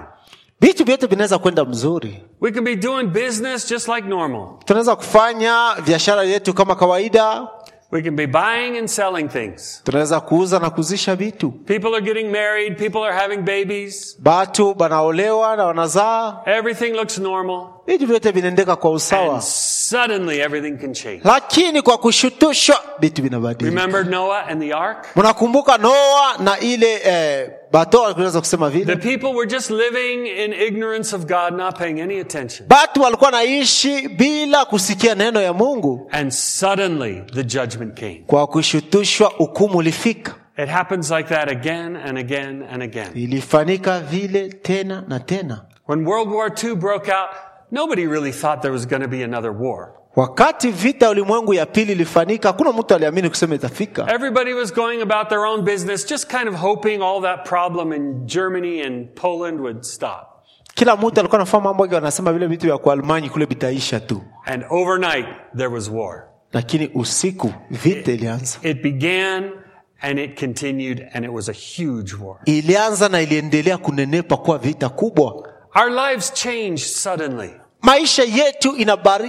vitu 0.62 0.84
vyote 0.86 1.08
vinaweza 1.08 1.38
kwenda 1.38 1.66
mzuri 1.66 2.24
We 2.42 2.52
can 2.52 2.64
be 2.64 2.76
doing 2.76 3.04
business 3.04 3.70
just 3.70 3.88
like 3.88 4.08
normal. 4.08 4.48
tunaweza 4.66 4.96
kufanya 4.96 5.76
biashara 5.86 6.24
yetu 6.24 6.54
kama 6.54 6.76
kawaida 6.76 7.48
We 7.92 8.02
can 8.02 8.16
be 8.16 8.26
buying 8.28 8.78
and 8.78 8.88
selling 8.90 9.30
things. 9.30 9.82
tunaweza 9.84 10.20
kuuza 10.20 10.60
na 10.60 10.70
kuzisha 10.70 11.16
vitu 11.16 11.52
People 11.52 11.88
are 11.96 12.02
getting 12.02 12.32
married. 12.32 12.78
People 12.78 13.00
are 13.00 13.14
having 13.20 13.38
babies. 13.38 14.16
batu 14.20 14.74
banaolewa 14.74 15.56
na 15.56 15.66
wanazaa 15.66 16.42
Everything 16.46 16.90
looks 16.92 17.18
normal. 17.18 17.62
vitu 17.86 18.06
vyote 18.08 18.32
vinaendeka 18.32 18.76
kwa 18.76 18.92
usawa 18.92 19.34
And 19.34 19.44
suddenly 19.44 20.40
everything 20.40 20.78
can 20.78 20.94
change. 20.94 21.22
lakini 21.24 21.82
kwa 21.82 21.98
kushutushwa 21.98 22.76
vitu 23.00 23.22
vinabadilika 23.24 23.76
Remember 23.82 24.06
Noah 24.06 24.48
and 24.50 24.62
the 24.62 24.74
ark? 24.74 25.08
mnakumbuka 25.16 25.78
noa 25.78 26.38
na 26.40 26.60
ile 26.60 26.94
eh, 27.06 27.50
bato 27.72 28.14
tunaweza 28.14 28.40
kusema 28.40 28.72
The 28.72 28.96
people 28.96 29.28
were 29.28 29.48
just 29.48 29.70
living 29.70 30.28
in 30.28 30.54
ignorance 30.54 31.16
of 31.16 31.26
God, 31.26 31.54
not 31.58 31.78
paying 31.78 32.02
any 32.02 32.20
attention. 32.20 32.68
batu 32.68 33.02
walikuwa 33.02 33.32
naishi 33.32 34.08
bila 34.10 34.66
kusikia 34.66 35.16
neno 35.16 35.42
ya 35.42 35.54
mungu 35.54 36.08
And 36.12 36.32
suddenly 36.32 37.24
the 37.34 37.44
judgment 37.44 38.00
came. 38.00 38.24
kwa 38.28 38.48
kushutushwa 38.48 39.28
hukumu 39.38 39.78
ulifika 39.78 40.36
It 40.64 40.70
happens 40.70 41.12
like 41.12 41.30
that 41.30 41.50
again 41.52 41.96
and 41.96 42.18
again 42.18 42.64
and 42.72 42.84
again. 42.84 43.08
ilifanyika 43.16 44.00
vile 44.00 44.50
tena 44.50 45.04
na 45.08 45.20
tena 45.20 45.62
When 45.88 46.06
World 46.08 46.30
War 46.30 46.52
II 46.64 46.76
broke 46.76 47.12
out, 47.12 47.30
nobody 47.72 48.08
really 48.08 48.32
thought 48.32 48.62
there 48.62 48.74
was 48.74 48.88
going 48.88 49.02
to 49.02 49.08
be 49.08 49.24
another 49.24 49.52
war. 49.52 49.90
Wakati 50.18 50.70
vita 50.72 51.10
ulimwengu 51.10 51.54
ya 51.54 51.66
pili 51.66 51.92
ilifanyika 51.92 52.48
hakuna 52.48 52.72
mtu 52.72 52.96
aliamini 52.96 53.30
kusema 53.30 53.56
itafika 53.56 54.14
Everybody 54.14 54.54
was 54.54 54.74
going 54.74 55.02
about 55.02 55.30
their 55.30 55.40
own 55.46 55.62
business, 55.62 56.08
just 56.10 56.28
kind 56.38 56.48
of 56.48 56.56
hoping 56.56 57.02
all 57.02 57.22
that 57.22 57.50
problem 57.50 57.94
in 57.94 58.26
Germany 58.26 58.82
and 58.84 59.08
Poland 59.16 59.60
would 59.62 59.82
stop. 59.84 60.28
kila 60.76 60.96
mtu 60.96 61.20
alikuwa 61.20 61.42
anafanya 61.42 61.64
mambo 61.64 61.84
yake 61.84 61.96
wanasema 61.96 62.34
vile 62.34 62.48
vitu 62.48 62.66
vya 62.66 62.78
kualmanyi 62.78 63.30
kule 63.30 63.46
vitaisha 63.46 64.00
tu 64.00 64.22
And 64.46 64.64
overnight, 64.70 65.28
there 65.58 65.68
was 65.70 65.90
war. 65.90 66.24
lakini 66.54 66.92
usiku 66.94 67.54
vita 67.72 68.12
ilianza 68.12 68.60
It 68.64 68.82
began 68.84 69.52
and 70.02 70.20
it 70.20 70.40
continued, 70.40 71.08
and 71.14 71.26
it 71.26 71.32
was 71.32 71.50
a 71.50 71.54
huge 71.78 72.16
war. 72.24 72.38
ilianza 72.46 73.10
na 73.10 73.22
iliendelea 73.22 73.78
kunenepa 73.78 74.38
kuwa 74.38 74.58
vita 74.58 74.90
kubwa 74.90 75.48
Our 75.76 75.92
lives 76.10 76.34
changed 76.34 76.78
suddenly. 76.80 77.52
Maisha 77.82 78.24
yetu 78.24 78.76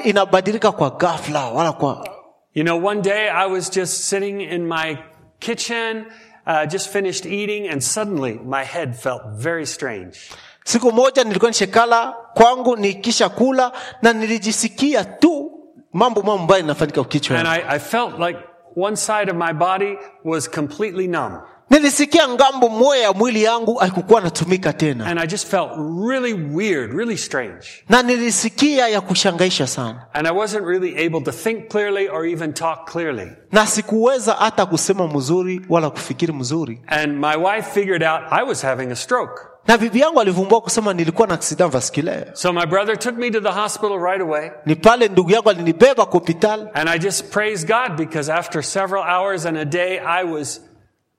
inabadilika 0.05 0.73
kwa 0.73 0.91
ghafla 0.91 1.47
wala 1.51 1.73
kwa 1.73 2.09
You 2.55 2.65
know, 2.65 2.87
one 2.87 3.01
day 3.03 3.29
I 3.31 3.47
was 3.53 3.71
just 3.71 3.93
sitting 4.03 4.41
in 4.41 4.67
my 4.67 4.97
kitchen, 5.39 6.07
uh, 6.47 6.67
just 6.67 6.89
finished 6.89 7.27
eating, 7.27 7.69
and 7.69 7.83
suddenly 7.83 8.41
my 8.45 8.65
head 8.65 8.95
felt 8.97 9.23
very 9.37 9.67
strange. 9.67 10.19
siku 10.65 10.93
moja 10.93 11.25
nilikuwa 11.25 11.51
nishekala 11.51 12.15
kwangu 12.35 12.77
nikisha 12.77 13.29
kula 13.29 13.73
na 14.03 14.13
nilijisikia 14.13 15.05
tu 15.05 15.51
mambo 15.93 16.23
mambo 16.23 16.43
ambayo 16.43 16.61
inafanyika 16.65 17.05
kichwa 17.05 17.39
And 17.39 17.49
I, 17.49 17.63
I 17.69 17.79
felt 17.79 18.19
like 18.19 18.39
one 18.77 18.97
side 18.97 19.31
of 19.31 19.37
my 19.37 19.53
body 19.53 19.99
was 20.25 20.51
completely 20.51 21.09
numb. 21.09 21.35
Nilisikia 21.71 22.29
ngambo 22.29 22.69
moya 22.69 23.03
ya 23.03 23.13
mwili 23.13 23.43
yangu 23.43 23.75
haikukuwa 23.75 24.21
natumika 24.21 24.73
tena 24.73 25.07
And 25.07 25.21
I 25.21 25.27
just 25.27 25.47
felt 25.49 25.71
really 26.09 26.33
weird, 26.35 26.93
really 26.95 27.17
strange. 27.19 27.67
na 27.89 28.03
nilisikia 28.03 28.89
ya 28.89 29.01
kushangaisha 29.01 29.67
sana 29.67 30.07
And 30.13 30.27
I 30.29 30.31
wasn't 30.33 30.67
really 30.67 31.07
able 31.07 31.21
to 31.21 31.33
think 31.33 31.69
clearly 31.69 32.09
or 32.09 32.27
even 32.27 32.53
talk 32.53 32.91
clearly. 32.93 33.31
na 33.53 33.67
sikuweza 33.67 34.33
hata 34.33 34.67
kusema 34.67 35.07
mzuri 35.09 35.61
wala 35.69 35.91
kufikiri 35.91 36.33
mzuri 36.33 36.81
And 36.87 37.19
my 37.19 37.37
wife 37.37 37.71
figured 37.81 38.03
out 38.03 38.21
I 38.31 38.43
was 38.45 38.63
having 38.63 38.91
a 38.93 38.97
stroke. 38.97 39.43
na 39.67 39.79
bibi 39.79 40.01
yangu 40.01 40.21
alivumbua 40.21 40.61
kusema 40.61 40.93
nilikuwa 40.95 41.29
na 41.29 41.35
accident 41.35 41.73
vasculaire 41.73 42.27
So 42.35 42.53
my 42.53 42.67
brother 42.67 42.99
took 42.99 43.17
me 43.17 43.31
to 43.31 43.41
the 43.41 43.49
hospital 43.61 43.99
right 43.99 44.21
away. 44.23 44.51
ni 44.67 44.77
pale 44.77 45.09
ndugu 45.09 45.31
yangu 45.31 45.51
alinibeba 45.51 46.07
kwa 46.07 46.19
hospitali 46.21 46.63
And 46.75 46.89
I 46.89 46.99
just 46.99 47.25
praised 47.33 47.69
God 47.69 47.97
because 47.97 48.33
after 48.33 48.63
several 48.65 49.05
hours 49.19 49.47
and 49.47 49.57
a 49.59 49.65
day, 49.65 49.99
I 50.07 50.25
was 50.25 50.61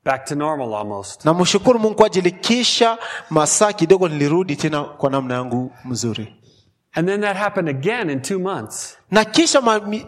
back 0.05 0.25
to 0.25 0.35
normal 0.35 0.73
almost. 0.75 1.25
na 1.25 1.33
mshukuru 1.33 1.79
mungu 1.79 1.95
kwa 1.95 2.05
ajili 2.05 2.31
kisha 2.31 2.97
masaa 3.29 3.73
kidogo 3.73 4.07
nilirudi 4.09 4.55
tena 4.55 4.83
kwa 4.83 5.09
namna 5.09 5.33
yangu 5.33 5.71
mzuri 5.85 6.35
And 6.93 7.07
then 7.07 7.21
that 7.21 7.37
happened 7.37 7.69
again 7.69 8.09
in 8.09 8.21
two 8.21 8.39
months. 8.39 8.97
na 9.11 9.25
kisha 9.25 9.61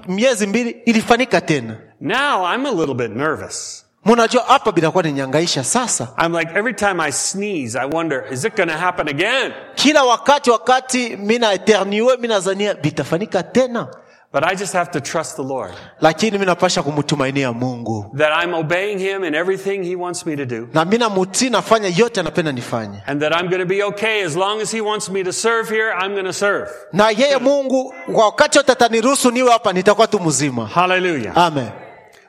miezi 0.08 0.48
mbili 0.48 0.70
ilifanyika 0.70 1.42
tena 1.42 1.78
Now 2.02 2.46
I'm 2.56 2.66
a 2.66 2.72
little 2.72 2.96
bit 2.96 3.12
nervous. 3.12 3.86
munajua 4.06 4.44
hapa 4.44 5.02
ninyangaisha 5.02 5.64
sasa 5.64 6.08
I'm 6.26 6.36
like, 6.38 6.52
every 6.60 6.74
time 6.74 7.04
I 7.04 7.12
sneeze, 7.12 7.80
I 7.80 7.86
wonder, 7.94 8.34
is 8.34 8.46
it 8.46 8.56
going 8.56 8.70
to 8.70 8.78
happen 8.78 9.08
again? 9.10 9.54
kila 9.76 10.04
wakati 10.04 10.50
wakati 10.52 11.18
mina 11.18 11.54
eterniwe 11.54 12.18
minazania 12.18 12.74
vitafanyika 12.74 13.44
tena 13.44 13.88
But 14.34 14.46
I 14.46 14.56
just 14.56 14.74
have 14.74 14.92
to 14.92 15.02
trust 15.02 15.36
the 15.36 15.44
Lord 15.44 15.72
lakini 16.02 16.38
minapasha 16.38 16.84
kumtumainia 16.84 17.54
mungu 17.54 18.12
that 18.18 18.44
I'm 18.44 18.54
obeying 18.54 19.00
Him 19.00 19.24
in 19.24 19.36
everything 19.36 19.84
He 19.84 19.96
wants 19.96 20.26
me 20.26 20.36
to 20.36 20.46
do. 20.46 20.70
na 20.74 20.86
mina 20.86 21.10
mutii 21.10 21.50
nafanya 21.50 21.88
yote 21.98 22.20
anapenda 22.20 22.52
nifanye 22.52 23.04
And 23.08 23.22
that 23.22 23.34
I'm 23.42 23.50
going 23.50 23.60
to 23.60 23.66
be 23.66 23.84
okay 23.84 24.24
as 24.26 24.36
long 24.36 24.62
as 24.62 24.72
He 24.72 24.82
wants 24.82 25.10
me 25.10 25.24
to 25.24 25.34
serve 25.34 25.70
here, 25.76 25.92
I'm 26.02 26.12
going 26.14 26.26
to 26.26 26.34
serve. 26.34 26.70
na 26.94 27.10
yeye 27.10 27.38
mungu 27.38 27.94
kwa 28.14 28.26
wakati 28.26 28.58
wote 28.58 28.72
ataniruhusu 28.72 29.32
niwe 29.32 29.52
hapa 29.52 29.74
nitakuwa 29.74 30.08
tu 30.08 30.20
mzima 30.20 30.66
Hallelujah. 30.68 31.38
amen 31.38 31.70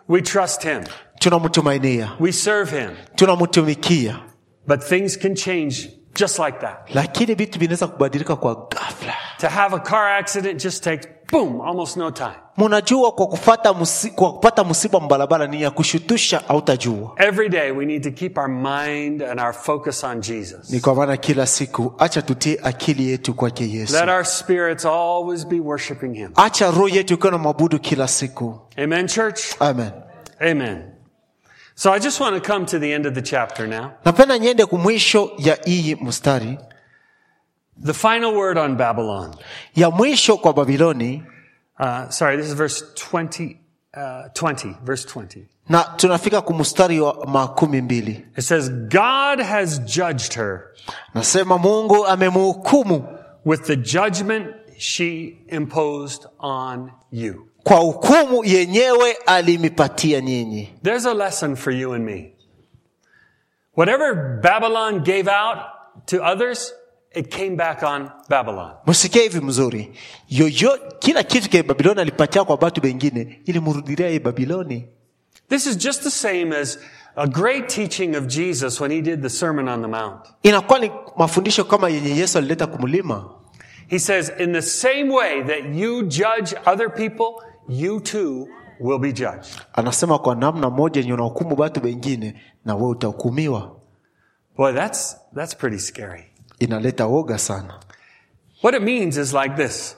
We 0.09 0.23
trust 0.23 0.63
Him. 0.63 0.81
tunamtumainia 1.19 2.13
We 2.21 2.33
serve 2.33 2.81
Him. 2.81 2.91
tunamtumikia 3.15 4.17
But 4.67 4.81
things 4.85 5.19
can 5.19 5.35
change 5.35 5.91
just 6.15 6.39
like 6.39 6.59
that. 6.59 6.95
lakini 6.95 7.35
vitu 7.35 7.59
vinaweza 7.59 7.87
kubadilika 7.87 8.37
kwa 8.37 8.55
ghafla 8.71 9.15
To 9.41 9.49
have 9.49 9.77
a 9.77 9.79
car 9.81 10.09
accident 10.09 10.63
just 10.63 10.85
takes, 10.85 11.07
boom, 11.33 11.61
almost 11.61 11.97
no 11.97 12.11
time. 12.11 12.35
munajua 12.57 13.13
kwa 13.13 13.27
kufata 13.27 13.75
kwa 14.15 14.33
kupata 14.33 14.65
msiba 14.65 15.01
mbarabara 15.01 15.47
ni 15.47 15.63
ya 15.63 15.71
kushutusha 15.71 16.49
autajua 16.49 17.13
Every 17.17 17.49
day 17.49 17.71
we 17.71 17.85
need 17.87 18.03
to 18.03 18.11
keep 18.11 18.39
our 18.39 18.49
mind 18.49 19.23
and 19.23 19.41
our 19.41 19.53
focus 19.53 20.05
on 20.05 20.21
Jesus. 20.21 20.71
ni 20.71 20.81
kwa 20.81 20.95
maana 20.95 21.17
kila 21.17 21.47
siku 21.47 21.93
acha 21.99 22.23
tutie 22.23 22.61
akili 22.63 23.11
yetu 23.11 23.35
kwake 23.35 23.71
yesu 23.71 23.93
Let 23.95 24.09
our 24.09 24.25
spirits 24.25 24.85
always 24.87 25.47
be 25.47 25.61
worshiping 25.61 26.15
Him. 26.15 26.31
acha 26.37 26.67
roho 26.71 26.89
yetu 26.89 27.15
ikiwa 27.15 27.33
na 27.33 27.39
mabudu 27.39 27.79
kila 27.79 28.09
siku 28.09 28.59
Amen, 28.77 29.07
church? 29.07 29.41
amen 29.61 29.91
Amen. 30.41 30.83
So 31.75 31.93
I 31.93 31.99
just 32.01 32.21
want 32.21 32.43
to 32.45 32.53
come 32.53 32.67
to 32.67 32.79
the 32.79 32.93
end 32.93 33.07
of 33.07 33.15
the 33.15 33.23
chapter 33.23 33.67
now. 33.69 33.91
napenda 34.05 34.39
niende 34.39 34.67
kumwisho 34.67 35.31
ya 35.39 35.59
hii 35.65 35.95
mstari 35.95 36.59
The 37.85 37.93
final 37.95 38.35
word 38.35 38.59
on 38.59 38.77
Babylon. 38.77 39.35
ya 39.77 39.91
mwisho 39.91 40.37
kwa 40.37 40.53
babiloni 40.53 41.23
Uh, 41.81 42.09
sorry, 42.11 42.37
this 42.37 42.47
is 42.47 42.53
verse 42.55 42.85
20, 42.95 43.57
uh, 43.97 44.29
20, 44.35 44.75
verse 44.85 45.05
20. 45.09 45.47
na 45.69 45.83
tunafika 45.97 46.41
kumstari 46.41 47.01
wa 47.01 47.27
makumi 47.27 47.81
mbili 47.83 48.27
It 48.37 48.45
says, 48.45 48.71
God 48.71 49.41
has 49.41 49.81
judged 49.81 50.35
her 50.35 50.61
nasema 51.15 51.59
mungu 51.59 52.07
amemhukumu 52.07 53.19
with 53.45 53.63
the 53.63 53.77
judgment 53.77 54.47
she 54.79 55.39
imposed 55.49 56.27
on 56.39 56.93
you. 57.13 57.47
kwa 57.65 57.77
hukumu 57.77 58.45
yenyewe 58.45 59.13
alimipatia 59.27 60.21
nyinyi 60.21 60.75
There's 60.83 61.07
a 61.07 61.15
lesson 61.15 61.57
for 61.57 61.73
you 61.73 61.93
and 61.95 62.05
me. 62.05 62.33
Whatever 63.77 64.15
Babylon 64.43 65.01
gave 65.05 65.29
out 65.29 65.59
to 66.07 66.23
others, 66.23 66.75
it 67.15 67.29
came 67.37 67.57
back 67.57 67.83
on 67.83 68.11
Babylon. 68.29 68.71
msikie 68.87 69.23
hivi 69.23 69.41
mzuri 69.41 69.93
yoyo 70.29 70.79
kila 70.99 71.23
kitu 71.23 71.51
ke 71.51 71.63
babiloni 71.63 72.01
alipatia 72.01 72.45
kwa 72.45 72.57
batu 72.57 72.81
bengine 72.81 73.41
ilimrudilia 73.45 74.09
ye 74.09 74.19
babiloni 74.21 74.87
This 75.49 75.67
is 75.67 75.77
just 75.79 76.03
the 76.03 76.11
same 76.11 76.57
as 76.57 76.79
a 77.17 77.27
great 77.27 77.69
teaching 77.69 78.17
of 78.17 78.27
Jesus 78.27 78.81
when 78.81 78.91
he 78.93 79.03
did 79.03 79.23
the 79.23 79.29
Sermon 79.31 79.69
on 79.69 79.83
the 79.83 79.89
Mount. 79.89 80.21
inakuwa 80.43 80.79
ni 80.79 80.91
mafundisho 81.17 81.65
kama 81.65 81.89
yenye 81.89 82.11
yesu 82.17 82.39
alileta 82.39 82.67
kumlima 82.67 83.31
He 83.89 83.99
says, 83.99 84.33
in 84.39 84.53
the 84.53 84.63
same 84.63 85.11
way 85.15 85.43
that 85.43 85.65
you 85.75 86.03
judge 86.03 86.55
other 86.67 86.89
people, 86.95 87.45
you 87.69 88.01
too 88.01 88.49
will 88.81 88.99
be 88.99 89.13
judged. 89.13 89.47
anasema 89.73 90.19
kwa 90.19 90.35
namna 90.35 90.71
moja 90.71 91.01
yenye 91.01 91.13
unahukumu 91.15 91.57
batu 91.57 91.81
bengine 91.81 92.35
na 92.65 92.77
utahukumiwa 92.77 93.77
Boy, 94.57 94.73
that's, 94.73 95.17
that's 95.35 95.57
pretty 95.57 95.79
scary. 95.79 96.25
Inaleta 96.59 97.07
woga 97.07 97.39
sana 97.39 97.81
What 98.63 98.75
it 98.77 98.83
means 98.83 99.17
is 99.17 99.33
like 99.35 99.57
this. 99.57 99.97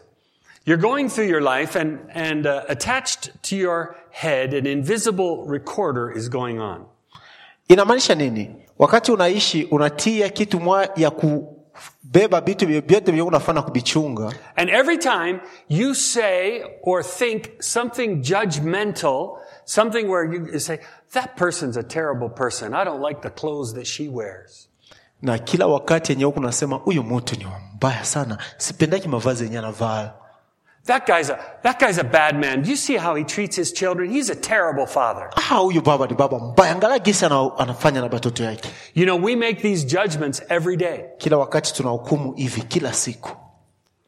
You're 0.64 0.81
going 0.81 1.11
through 1.11 1.29
your 1.29 1.43
life 1.43 1.77
and, 1.81 1.99
and 2.14 2.47
uh, 2.47 2.62
attached 2.69 3.31
to 3.43 3.57
your 3.57 3.95
head, 4.11 4.55
an 4.55 4.67
invisible 4.67 5.45
recorder 5.47 6.11
is 6.11 6.29
going 6.31 6.59
on. 6.61 6.87
inamaanisha 7.69 8.14
nini 8.14 8.57
wakati 8.79 9.12
unaishi 9.12 9.64
unatia 9.64 10.29
kitu 10.29 10.61
mwa 10.61 10.88
ya 10.97 11.11
kubeba 11.11 12.40
vitu 12.40 12.67
vyo- 12.67 12.81
vyote 12.81 13.12
vyo 13.12 13.27
unafana 13.27 13.62
kuvichunga 13.62 14.33
And 14.57 14.71
every 14.71 14.99
time 14.99 15.40
you 15.69 15.95
say 15.95 16.62
or 16.83 17.05
think 17.05 17.45
something 17.62 18.09
judgmental, 18.23 19.29
something 19.64 20.05
where 20.09 20.25
you 20.35 20.59
say, 20.61 20.79
that 21.12 21.37
person's 21.37 21.77
a 21.77 21.83
terrible 21.83 22.29
person. 22.29 22.75
I 22.75 22.85
don't 22.85 23.03
like 23.09 23.21
the 23.23 23.31
clothes 23.31 23.75
that 23.75 23.87
she 23.87 24.09
wears. 24.09 24.69
Na 25.25 25.39
kila 25.39 25.67
wakati 25.67 26.13
yenye 26.13 26.25
huku 26.25 26.41
nasema 26.41 26.77
huyu 26.77 27.03
mtu 27.03 27.37
ni 27.39 27.47
mbaya 27.77 28.05
sana 28.05 28.39
sipendaki 28.57 29.09
mavazi 29.09 29.45
yenye 29.45 29.59
anavaa 29.59 30.13
That 30.87 31.07
guy's 31.07 31.31
a, 31.31 31.39
that 31.63 31.81
guy's 31.81 31.99
a 31.99 32.05
bad 32.05 32.37
man. 32.39 32.63
Do 32.63 32.69
you 32.71 32.77
see 32.77 32.99
how 32.99 33.15
he 33.15 33.25
treats 33.25 33.57
his 33.57 33.73
children? 33.73 34.11
He's 34.13 34.31
a 34.31 34.35
terrible 34.35 34.87
father. 34.87 35.31
ah, 35.37 35.55
huyu 35.59 35.83
baba 35.83 36.07
ni 36.07 36.15
baba 36.15 36.39
mbaya 36.39 36.73
angalia 36.73 36.99
gisi 36.99 37.25
anafanya 37.25 38.01
na 38.01 38.09
batoto 38.09 38.45
yake 38.45 38.69
You 38.95 39.05
know, 39.07 39.17
we 39.25 39.37
make 39.37 39.55
these 39.63 39.85
judgments 39.87 40.43
every 40.49 40.77
day. 40.77 41.01
kila 41.19 41.37
wakati 41.37 41.75
tunahukumu 41.75 42.33
hivi 42.33 42.63
kila 42.63 42.93
siku 42.93 43.31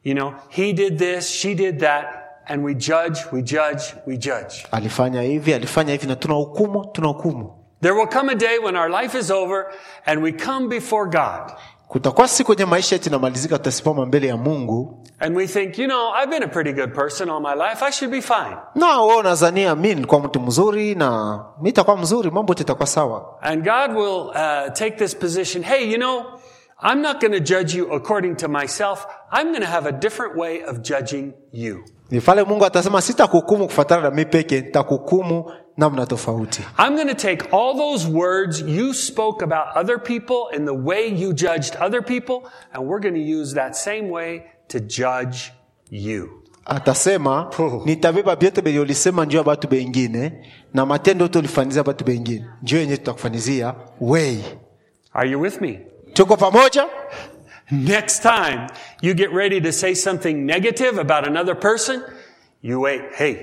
You 0.03 0.13
know, 0.13 0.33
he 0.49 0.73
did 0.73 0.97
this, 0.99 1.27
she 1.29 1.55
did 1.55 1.79
that, 1.79 2.05
and 2.47 2.63
we 2.65 2.75
judge, 2.75 3.19
we 3.31 3.41
judge, 3.41 3.83
we 4.07 4.17
judge. 4.17 4.67
alifanya 4.71 5.21
hivi 5.21 5.53
alifanya 5.53 5.91
hivi 5.91 6.07
na 6.07 6.15
tunahukumu 6.15 6.85
tunahukumu 6.85 7.51
There 7.81 7.93
will 7.95 8.07
come 8.07 8.31
a 8.31 8.35
day 8.35 8.57
when 8.59 8.75
our 8.75 8.89
life 8.89 9.19
is 9.19 9.31
over 9.31 9.65
and 10.05 10.23
we 10.23 10.31
come 10.31 10.67
before 10.67 11.09
God 11.09 11.51
kutakuwa 11.87 12.27
siku 12.27 12.47
kwenye 12.47 12.65
maisha 12.65 12.95
yetu 12.95 13.09
inamalizika 13.09 13.57
tutasimama 13.57 14.05
mbele 14.05 14.27
ya 14.27 14.37
mungu 14.37 15.03
and 15.19 15.37
we 15.37 15.47
think, 15.47 15.79
you 15.79 15.85
know, 15.87 16.13
I've 16.15 16.29
been 16.29 16.43
a 16.43 16.47
pretty 16.47 16.73
good 16.73 16.93
person 16.93 17.29
all 17.29 17.41
my 17.41 17.55
life. 17.55 17.85
I 17.85 17.91
should 17.91 18.11
be 18.11 18.21
fine. 18.21 18.57
na 18.75 19.01
we 19.01 19.15
unazania 19.15 19.75
mi 19.75 19.87
nilikuwa 19.95 20.21
mtu 20.21 20.39
mzuri 20.39 20.95
na 20.95 21.39
mi 21.61 21.69
itakuwa 21.69 21.97
mzuri 21.97 22.31
mambo 22.31 22.53
yote 22.57 22.85
sawa 22.85 23.37
And 23.41 23.63
God 23.63 23.97
will 23.97 24.27
uh, 24.29 24.73
take 24.73 24.91
this 24.91 25.15
position. 25.15 25.63
Hey, 25.63 25.91
you 25.91 25.97
know, 25.97 26.23
I'm 26.83 27.01
not 27.01 27.21
going 27.21 27.33
to 27.33 27.39
judge 27.39 27.77
you 27.77 27.93
according 27.93 28.35
to 28.35 28.47
myself. 28.47 29.07
I'm 29.31 29.47
going 29.47 29.61
to 29.63 29.71
have 29.71 29.89
a 29.89 29.91
different 29.91 30.35
way 30.37 30.63
of 30.63 30.81
judging 30.81 31.33
you. 31.51 31.83
ni 32.11 32.21
pale 32.21 32.43
mungu 32.43 32.65
atasema 32.65 33.01
sitakuhukumu 33.01 33.65
kufatana 33.65 34.01
na 34.01 34.11
mi 34.11 34.25
peke 34.25 34.61
nitakuhukumu 34.61 35.51
namna 35.77 36.05
tofauti 36.05 36.61
I'm 36.79 36.95
going 36.95 37.07
to 37.15 37.27
take 37.27 37.43
all 37.53 37.77
those 37.77 38.07
words 38.07 38.61
you 38.61 38.93
spoke 38.93 39.43
about 39.43 39.65
other 39.75 39.99
people 39.99 40.55
and 40.55 40.65
the 40.67 40.73
way 40.73 41.07
you 41.07 41.33
judged 41.33 41.75
other 41.79 42.01
people, 42.03 42.49
and 42.73 42.83
we're 42.87 42.99
going 43.01 43.15
to 43.15 43.39
use 43.41 43.53
that 43.55 43.75
same 43.75 44.09
way 44.09 44.41
to 44.67 44.79
judge 44.79 45.51
you. 45.91 46.29
atasema 46.65 47.51
Oh. 47.59 47.81
nitabeba 47.85 48.35
vyote 48.35 48.61
venye 48.61 48.79
ulisema 48.79 49.25
njuu 49.25 49.37
ya 49.37 49.43
batu 49.43 49.67
bengine 49.67 50.33
na 50.73 50.85
matendo 50.85 51.25
yote 51.25 51.39
ulifanyizia 51.39 51.83
batu 51.83 52.05
bengine 52.05 52.45
njuu 52.63 52.77
yenye 52.77 52.97
tutakufanyizia 52.97 53.73
wei 54.01 54.43
Are 55.13 55.29
you 55.29 55.41
with 55.41 55.61
me? 55.61 55.79
tuko 56.13 56.37
pamoja 56.37 56.85
Next 57.71 58.21
time 58.21 58.67
you 59.01 59.13
get 59.13 59.29
ready 59.33 59.61
to 59.61 59.71
say 59.71 59.93
something 59.95 60.33
negative 60.33 61.01
about 61.01 61.27
another 61.27 61.53
person, 61.59 62.01
you 62.61 62.81
wait. 62.81 63.01
Hey, 63.15 63.35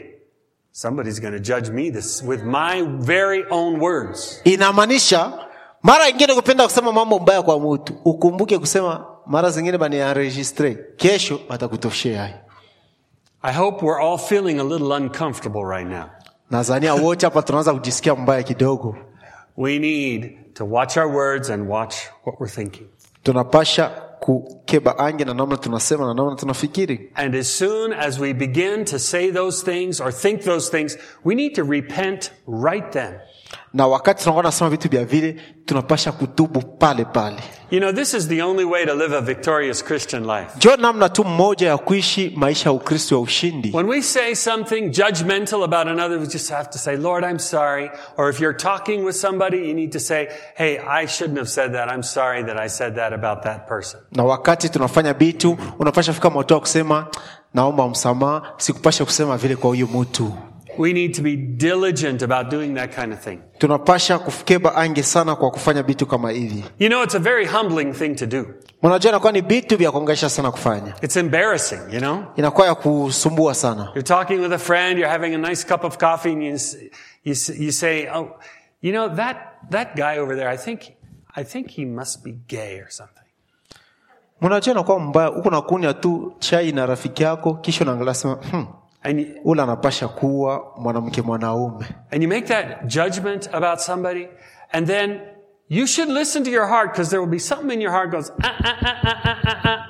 somebody's 0.78 1.20
going 1.20 1.32
to 1.32 1.38
judge 1.38 1.70
me 1.70 1.88
this 1.88 2.20
with 2.22 2.42
my 2.42 2.82
very 2.82 3.44
own 3.50 3.78
words. 3.80 4.40
inamaanisha 4.44 5.32
mara 5.82 6.08
ingine 6.08 6.34
kupenda 6.34 6.64
kusema 6.64 6.92
mambo 6.92 7.18
mbaya 7.18 7.42
kwa 7.42 7.60
mutu 7.60 7.94
ukumbuke 8.04 8.58
kusema 8.58 9.06
mara 9.26 9.50
zingine 9.50 9.78
baniaregistre 9.78 10.78
kesho 10.96 11.40
atakutoshea 11.48 12.20
hayo 12.22 12.34
I 13.42 13.54
hope 13.54 13.86
we're 13.86 14.02
all 14.02 14.18
feeling 14.18 14.58
a 14.60 14.64
little 14.64 14.92
uncomfortable 14.96 15.62
right 15.64 15.88
now. 15.88 16.04
nazania 16.50 16.94
wote 16.94 17.26
hapa 17.26 17.42
tunaanza 17.42 17.72
kujisikia 17.74 18.14
mbaya 18.14 18.42
kidogo 18.42 18.96
We 19.56 19.78
need 19.78 20.38
to 20.54 20.66
watch 20.70 20.96
our 20.96 21.06
words 21.16 21.50
and 21.50 21.70
watch 21.70 21.94
what 22.26 22.40
we're 22.40 22.54
thinking. 22.54 22.86
tunapasha 23.22 23.90
kukeba 24.24 24.98
ange 24.98 25.24
na 25.24 25.34
namna 25.34 25.56
tunasema 25.56 26.06
na 26.06 26.14
namna 26.14 26.36
tunafikiri 26.36 27.10
And 27.14 27.34
as 27.34 27.58
soon 27.58 27.92
as 27.92 28.18
we 28.18 28.32
begin 28.32 28.84
to 28.84 28.98
say 28.98 29.30
those 29.30 29.62
things 29.62 30.00
or 30.00 30.12
think 30.12 30.42
those 30.42 30.70
things, 30.70 30.96
we 31.24 31.34
need 31.34 31.54
to 31.54 31.62
repent 31.64 32.30
right 32.46 32.92
then. 32.92 33.20
Na 33.74 33.86
wakati 33.86 34.22
tunakuwa 34.22 34.42
nasema 34.44 34.70
vitu 34.70 34.88
vya 34.88 35.04
vile 35.04 35.36
tunapasha 35.64 36.12
kutubu 36.12 36.60
pale 36.62 37.04
pale 37.04 37.36
You 37.70 37.80
know, 37.80 37.92
this 37.92 38.14
is 38.14 38.28
the 38.28 38.42
only 38.42 38.64
way 38.64 38.86
to 38.86 38.94
live 38.94 39.16
a 39.16 39.20
victorious 39.20 39.84
Christian 39.84 40.22
life. 40.26 40.50
njo 40.56 40.76
namna 40.76 41.08
tu 41.08 41.24
mmoja 41.24 41.68
ya 41.68 41.78
kuishi 41.78 42.32
maisha 42.36 42.68
ya 42.68 42.72
ukristo 42.72 43.14
ya 43.14 43.20
ushindi 43.20 43.70
When 43.74 43.86
we 43.88 44.02
say 44.02 44.34
something 44.34 44.80
judgmental 44.90 45.62
about 45.64 45.86
another, 45.88 46.18
we 46.18 46.26
just 46.26 46.50
have 46.50 46.70
to 46.70 46.78
say, 46.78 46.96
Lord, 46.96 47.24
I'm 47.24 47.38
sorry. 47.38 47.90
Or 48.16 48.30
if 48.30 48.40
you're 48.40 48.56
talking 48.58 49.04
with 49.04 49.16
somebody, 49.16 49.56
you 49.56 49.74
need 49.74 49.92
to 49.92 50.00
say, 50.00 50.28
Hey, 50.56 50.78
I 50.78 51.06
shouldn't 51.06 51.38
have 51.38 51.48
said 51.48 51.72
that. 51.72 51.88
I'm 51.88 52.02
sorry 52.02 52.42
that 52.44 52.60
I 52.60 52.68
said 52.68 52.94
that 52.94 53.12
about 53.12 53.42
that 53.42 53.66
person. 53.68 54.00
na 54.12 54.24
wakati 54.24 54.68
tunafanya 54.68 55.14
bitu 55.14 55.58
unapasha 55.78 56.12
fika 56.12 56.30
moto 56.30 56.60
kusema 56.60 57.06
naomba 57.54 57.88
msamaha 57.88 58.42
sikupasha 58.56 59.04
kusema 59.04 59.36
vile 59.36 59.56
kwa 59.56 59.68
huyu 59.70 59.86
mtu 59.88 60.32
We 60.78 60.92
need 60.92 61.14
to 61.14 61.22
be 61.22 61.36
diligent 61.36 62.22
about 62.22 62.50
doing 62.50 62.74
that 62.74 62.94
kind 62.94 63.12
of 63.12 63.20
thing. 63.20 63.38
tunapasha 63.58 64.18
kukeba 64.18 64.74
ange 64.76 65.02
sana 65.02 65.36
kwa 65.36 65.50
kufanya 65.50 65.82
bitu 65.82 66.06
kama 66.06 66.30
hivi 66.30 66.64
You 66.78 66.88
know, 66.88 67.02
it's 67.02 67.14
a 67.14 67.18
very 67.18 67.46
humbling 67.46 67.92
thing 67.92 68.14
to 68.14 68.26
do. 68.26 68.46
mnajua 68.82 69.10
inakuwa 69.10 69.32
ni 69.32 69.42
bitu 69.42 69.76
vya 69.76 69.90
kuongesha 69.92 70.30
sana 70.30 70.50
kufanya 70.50 70.94
It's 71.02 71.16
embarrassing, 71.16 71.80
you 71.92 71.98
know? 72.00 72.24
inakuwa 72.36 72.66
ya 72.66 72.74
kusumbua 72.74 73.54
sana 73.54 73.82
You're 73.84 74.02
talking 74.02 74.40
with 74.40 74.52
a 74.52 74.58
friend, 74.58 74.98
you're 74.98 75.12
having 75.12 75.34
a 75.34 75.48
nice 75.48 75.66
cup 75.68 75.84
of 75.84 75.98
coffee, 75.98 76.32
and 76.32 76.42
you, 76.42 76.58
you, 77.24 77.34
you 77.58 77.72
say, 77.72 78.08
Oh, 78.14 78.28
you 78.82 78.92
know, 78.92 79.16
that, 79.16 79.36
that 79.70 79.96
guy 79.96 80.18
over 80.18 80.36
there, 80.36 80.48
I 80.54 80.56
think, 80.58 80.80
I 81.36 81.44
think 81.44 81.70
he 81.70 81.84
must 81.84 82.24
be 82.24 82.32
gay 82.48 82.80
or 82.80 82.90
something. 82.90 83.14
mnajua 84.40 84.72
inakuwa 84.74 85.00
mbaya 85.00 85.28
huku 85.28 85.50
nakunya 85.50 85.94
tu 85.94 86.34
chai 86.38 86.72
na 86.72 86.86
rafiki 86.86 87.22
yako 87.22 87.54
kisha 87.54 87.84
unaangalia 87.84 88.14
sema 88.14 88.34
hmm, 88.50 88.66
And 89.06 89.20
you, 89.20 89.26
ule 89.44 89.62
anapasha 89.62 90.08
kuwa 90.08 90.72
mwanamke 90.76 91.22
mwanaume 91.22 91.86
and 92.10 92.22
you 92.22 92.28
make 92.28 92.46
that 92.46 92.86
judgment 92.86 93.48
about 93.54 93.78
somebody, 93.78 94.28
and 94.72 94.86
then 94.86 95.20
you 95.68 95.86
should 95.86 96.10
listen 96.10 96.44
to 96.44 96.50
your 96.50 96.66
heart 96.66 96.90
because 96.92 97.10
there 97.10 97.20
will 97.20 97.30
be 97.30 97.38
something 97.38 97.72
in 97.74 97.80
your 97.82 97.92
heart 97.92 98.10
goes, 98.10 98.32
ah, 98.42 98.48
ah, 98.64 98.76
ah, 98.82 98.96
ah, 99.04 99.16
ah, 99.24 99.36
ah, 99.44 99.68
ah. 99.68 99.86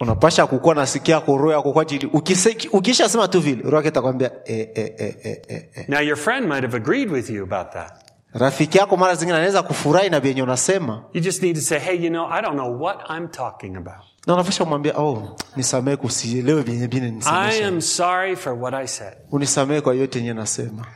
unapasha 0.00 0.46
kukuwa 0.46 0.74
nasikia 0.74 1.14
yako 1.14 1.36
roho 1.38 1.52
yako 1.52 1.72
kwa 1.72 1.82
ajili 1.82 2.06
ukishasema 2.72 3.28
tu 3.28 3.40
vile 3.40 3.62
roho 3.62 3.76
yake 3.76 3.88
itakwambia 3.88 4.30
eh, 4.44 4.68
eh, 4.74 4.92
eh, 4.98 5.14
eh, 5.24 5.38
eh, 5.48 5.64
eh. 5.74 5.84
Now, 5.88 6.00
your 6.00 6.16
friend 6.16 6.46
might 6.48 6.62
have 6.62 6.76
agreed 6.76 7.10
with 7.10 7.30
you 7.30 7.42
about 7.42 7.72
that. 7.72 7.92
rafiki 8.34 8.78
yako 8.78 8.96
mara 8.96 9.14
zingine 9.14 9.36
anaweza 9.36 9.62
kufurahi 9.62 10.10
na 10.10 10.20
vyenye 10.20 10.42
unasema 10.42 11.04
You 11.12 11.20
just 11.20 11.42
need 11.42 11.56
to 11.56 11.62
say, 11.62 11.78
hey, 11.78 11.96
you 12.04 12.10
know, 12.10 12.26
I 12.32 12.42
don't 12.42 12.54
know 12.56 12.80
what 12.82 12.96
I'm 13.10 13.28
talking 13.28 13.76
about. 13.76 14.04
Na 14.26 14.44
oh, 14.96 15.36
nisamehe 15.56 15.96
kusielewe 15.96 16.64
I 17.24 17.64
am 17.64 17.80
sorry 17.80 18.36
for 18.36 18.52
what 18.52 18.74
I 18.74 18.86
said. 18.86 19.16
unisamehe 19.30 19.80
kwa 19.80 19.94
yote 19.94 20.18
yenye 20.18 20.34
nasema 20.34 20.86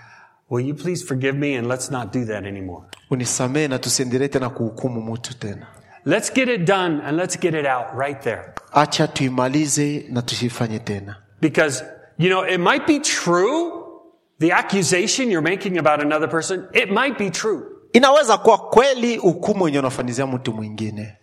Will 0.51 0.69
you 0.69 0.75
please 0.75 1.05
forgive 1.05 1.33
me 1.39 1.59
and 1.59 1.67
let's 1.67 1.91
not 1.91 2.13
do 2.13 2.25
that 2.25 2.45
anymore? 2.45 2.87
unisamehe 3.11 3.69
na 3.69 3.79
tusiendelee 3.79 4.29
tena 4.29 4.51
kuhukumu 4.51 5.13
mtu 5.13 5.39
tena 5.39 5.67
Let's 6.05 6.33
get 6.35 6.49
it 6.49 6.65
done 6.65 7.03
and 7.05 7.19
let's 7.19 7.41
get 7.41 7.55
it 7.55 7.67
out 7.67 7.87
right 7.99 8.21
there. 8.21 8.43
acha 8.73 9.09
tuimalize 9.09 10.07
na 10.11 10.23
tusifanye 10.23 10.79
tena 10.79 11.17
Because, 11.41 11.85
you 12.19 12.29
know, 12.29 12.45
it 12.47 12.61
might 12.61 12.87
be 12.87 13.01
true, 13.01 13.73
the 14.39 14.53
accusation 14.53 15.31
you're 15.31 15.51
making 15.51 15.79
about 15.79 16.01
another 16.01 16.29
person, 16.31 16.69
it 16.73 16.91
might 16.91 17.19
be 17.19 17.31
true, 17.31 17.63
inaweza 17.93 18.39
kuwa 18.39 18.59
kweli 18.59 19.17
hukumu 19.17 19.69
yenye 19.69 20.25
mtu 20.25 20.53
mwingine 20.53 21.17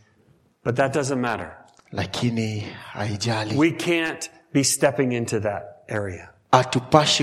but 0.65 0.75
that 0.75 0.93
doesn't 0.93 1.19
matter. 1.21 1.62
Lakini 1.93 2.59
haijali 2.93 3.57
We 3.57 3.71
can't 3.71 4.29
be 4.53 4.63
stepping 4.63 5.11
into 5.13 5.39
that 5.39 5.63
area. 5.87 6.29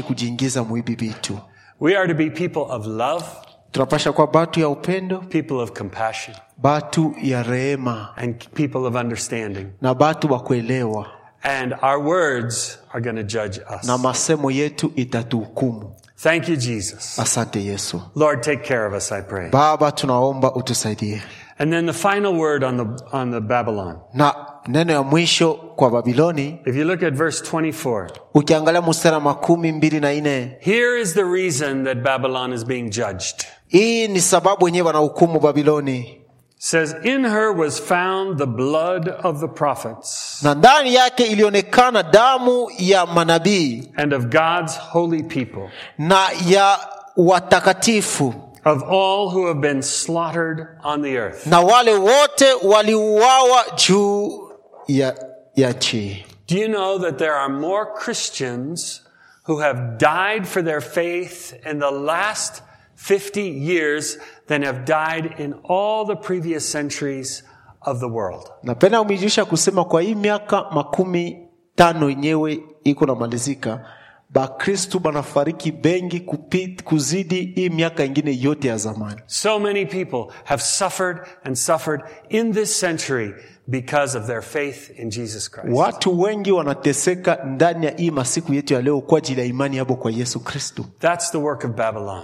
kujiingiza 0.06 0.62
vitu 0.96 1.38
We 1.80 1.96
are 1.96 2.08
to 2.08 2.14
be 2.14 2.30
people 2.30 2.60
of 2.74 2.86
love, 2.86 3.24
tunapasha 3.72 4.12
kuwa 4.12 4.26
batu 4.26 4.60
ya 4.60 4.68
upendo 4.68 5.18
people 5.18 5.54
of 5.54 5.72
compassion, 5.72 6.36
batu 6.56 7.14
ya 7.22 7.42
rehema 7.42 8.08
and 8.16 8.48
people 8.48 8.78
of 8.78 8.94
understanding. 8.94 9.66
na 9.80 9.94
batu 9.94 10.32
wa 10.32 10.40
kuelewa 10.40 11.06
And 11.42 11.74
our 11.82 11.98
words 11.98 12.78
are 12.92 13.00
going 13.00 13.16
to 13.16 13.22
judge 13.22 13.60
us. 13.76 13.84
na 13.86 13.98
masemo 13.98 14.50
yetu 14.50 14.92
itatuhukumu 14.96 15.94
Thank 16.22 16.48
you, 16.48 16.56
Jesus. 16.56 17.18
asante 17.18 17.64
yesu 17.64 18.02
Lord, 18.16 18.40
take 18.42 18.62
care 18.68 18.86
of 18.86 18.94
us, 18.94 19.12
I 19.12 19.22
pray. 19.22 19.50
baba 19.50 19.92
tunaomba 19.92 20.54
utusaidie 20.54 21.22
And 21.58 21.72
then 21.72 21.86
the 21.86 21.92
final 21.92 22.32
word 22.38 22.64
on 22.64 22.76
the, 22.76 23.04
on 23.16 23.30
the 23.30 23.40
Babylon. 23.40 23.98
na 24.14 24.34
neno 24.68 24.92
ya 24.92 25.02
mwisho 25.02 25.54
kwa 25.54 25.90
babiloni 25.90 26.58
If 26.66 26.76
you 26.76 26.84
look 26.84 27.02
at 27.02 27.14
verse 27.14 27.44
24, 27.44 28.06
ukiangalia 28.34 29.20
makumi 29.20 29.72
mbili 29.72 30.00
na 30.00 30.12
nne 30.12 30.56
here 30.60 31.00
is 31.00 31.14
the 31.14 31.24
reason 31.24 31.84
that 31.84 31.98
Babylon 31.98 32.52
is 32.52 32.64
being 32.66 32.90
judged. 32.90 33.46
hii 33.68 34.08
ni 34.08 34.20
sababu 34.20 34.64
wenyewe 34.64 34.86
wanahukumu 34.86 35.40
babiloni 35.40 36.16
says, 36.58 36.94
in 37.04 37.24
her 37.24 37.50
was 37.60 37.80
found 37.82 38.38
the 38.38 38.46
blood 38.46 39.08
of 39.24 39.40
the 39.40 39.48
prophets 39.48 40.38
na 40.42 40.54
ndani 40.54 40.94
yake 40.94 41.24
ilionekana 41.24 42.02
damu 42.02 42.70
ya 42.78 43.06
manabii 43.06 43.88
and 43.96 44.14
of 44.14 44.22
God's 44.24 44.78
holy 44.78 45.22
people, 45.22 45.68
na 45.98 46.18
ya 46.48 46.78
watakatifu 47.16 48.34
of 48.64 48.82
all 48.82 49.28
who 49.30 49.46
have 49.46 49.60
been 49.60 49.82
slaughtered 49.82 50.66
on 50.84 51.02
the 51.02 51.16
earth. 51.18 51.46
na 51.46 51.60
wale 51.60 51.94
wote 51.94 52.46
waliuawa 52.62 53.64
juu 53.88 54.49
ya, 54.98 55.14
ya 55.56 55.70
nchi 55.72 56.24
Do 56.48 56.56
you 56.56 56.68
know 56.68 56.98
that 56.98 57.18
there 57.18 57.34
are 57.34 57.48
more 57.52 57.86
Christians 58.04 59.02
who 59.46 59.58
have 59.60 59.98
died 59.98 60.46
for 60.46 60.62
their 60.64 60.80
faith 60.80 61.54
in 61.70 61.78
the 61.78 61.90
last 61.90 62.62
50 62.96 63.40
years 63.42 64.18
than 64.48 64.62
have 64.62 64.84
died 64.84 65.34
in 65.38 65.54
all 65.64 66.04
the 66.06 66.16
previous 66.16 66.68
centuries 66.72 67.44
of 67.82 68.00
the 68.00 68.08
world? 68.08 68.50
napenda 68.62 69.00
umijuisha 69.00 69.44
kusema 69.44 69.84
kwa 69.84 70.02
hii 70.02 70.14
miaka 70.14 70.64
makumi 70.70 71.48
tano 71.74 72.10
yenyewe 72.10 72.62
iko 72.84 73.06
namalizika 73.06 73.84
bakristu 74.30 74.98
banafariki 75.00 75.72
bengi 75.72 76.20
kupit, 76.20 76.82
kuzidi 76.82 77.52
hii 77.54 77.68
miaka 77.68 78.04
ingine 78.04 78.38
yote 78.40 78.68
ya 78.68 78.76
zamani 78.76 79.20
So 79.26 79.58
many 79.58 79.86
people 79.86 80.34
have 80.44 80.62
suffered 80.62 81.18
and 81.44 81.56
suffered 81.56 82.00
in 82.28 82.52
this 82.52 82.80
century 82.80 83.34
because 83.70 84.18
of 84.18 84.26
their 84.26 84.42
faith 84.42 84.98
in 84.98 85.10
Jesus 85.10 85.50
Christ. 85.50 85.68
watu 85.72 86.20
wengi 86.20 86.52
wanateseka 86.52 87.44
ndani 87.44 87.86
ya 87.86 87.92
hii 87.96 88.10
masiku 88.10 88.54
yetu 88.54 88.74
ya 88.74 88.82
leo 88.82 89.00
kwa 89.00 89.18
ajili 89.18 89.40
ya 89.40 89.46
imani 89.46 89.76
yabo 89.76 89.96
kwa 89.96 90.10
yesu 90.10 90.40
Kristo. 90.40 90.84
That's 90.98 91.30
the 91.32 91.38
work 91.38 91.64
of 91.64 91.70
Babylon. 91.70 92.22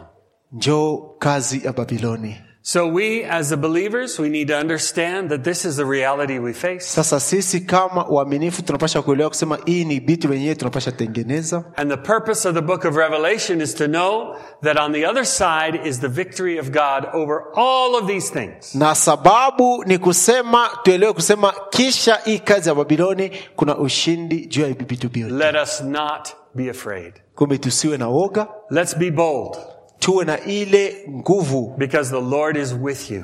njoo 0.53 0.97
kazi 1.19 1.65
ya 1.67 1.73
babiloni 1.73 2.37
So 2.69 2.89
we, 2.89 3.23
as 3.23 3.51
the 3.51 3.57
believers, 3.57 4.19
we 4.19 4.29
need 4.29 4.49
to 4.49 4.57
understand 4.59 5.31
that 5.31 5.45
this 5.45 5.65
is 5.65 5.77
the 5.77 5.85
reality 5.87 6.41
we 6.41 6.53
face. 6.53 6.85
sasa 6.87 7.21
sisi 7.21 7.61
kama 7.61 8.03
waaminifu 8.05 8.63
tunapasha 8.63 9.03
kuelewa 9.03 9.29
kusema 9.31 9.59
hii 9.67 9.85
ni 9.85 10.01
vitu 10.01 10.31
wenyewe 10.31 10.55
tunapasha 10.55 10.93
tengeneza 10.93 11.65
And 11.77 11.91
the 11.91 11.97
purpose 11.97 12.49
of 12.49 12.55
the 12.55 12.61
book 12.61 12.85
of 12.85 12.97
Revelation 12.97 13.61
is 13.61 13.75
to 13.75 13.87
know 13.87 14.37
that 14.63 14.79
on 14.79 14.93
the 14.93 15.07
other 15.07 15.27
side 15.27 15.81
is 15.89 16.01
the 16.01 16.09
victory 16.09 16.59
of 16.61 16.71
God 16.71 17.07
over 17.15 17.43
all 17.57 17.95
of 17.95 18.07
these 18.07 18.33
things. 18.33 18.75
na 18.75 18.95
sababu 18.95 19.85
ni 19.85 19.99
kusema 19.99 20.71
tuelewe 20.83 21.13
kusema 21.13 21.55
kisha 21.71 22.15
hii 22.25 22.39
kazi 22.39 22.69
ya 22.69 22.75
babiloni 22.75 23.31
kuna 23.57 23.79
ushindi 23.79 24.47
juu 24.47 24.63
ya 24.63 24.69
vitu 24.69 25.09
vyote 25.09 25.35
Let 25.35 25.57
us 25.63 25.81
not 25.81 26.29
be 26.55 26.71
afraid. 26.71 27.13
kumbe 27.35 27.59
tusiwe 27.59 27.97
na 27.99 28.09
woga 28.09 28.49
Let's 28.71 28.97
be 28.99 29.11
bold 29.11 29.57
tuwe 29.99 30.25
na 30.25 30.41
ile 30.45 30.97
nguvu. 31.11 31.75
Because 31.79 32.11
the 32.11 32.21
Lord 32.21 32.57
is 32.57 32.75
with 32.81 33.11
you. 33.11 33.23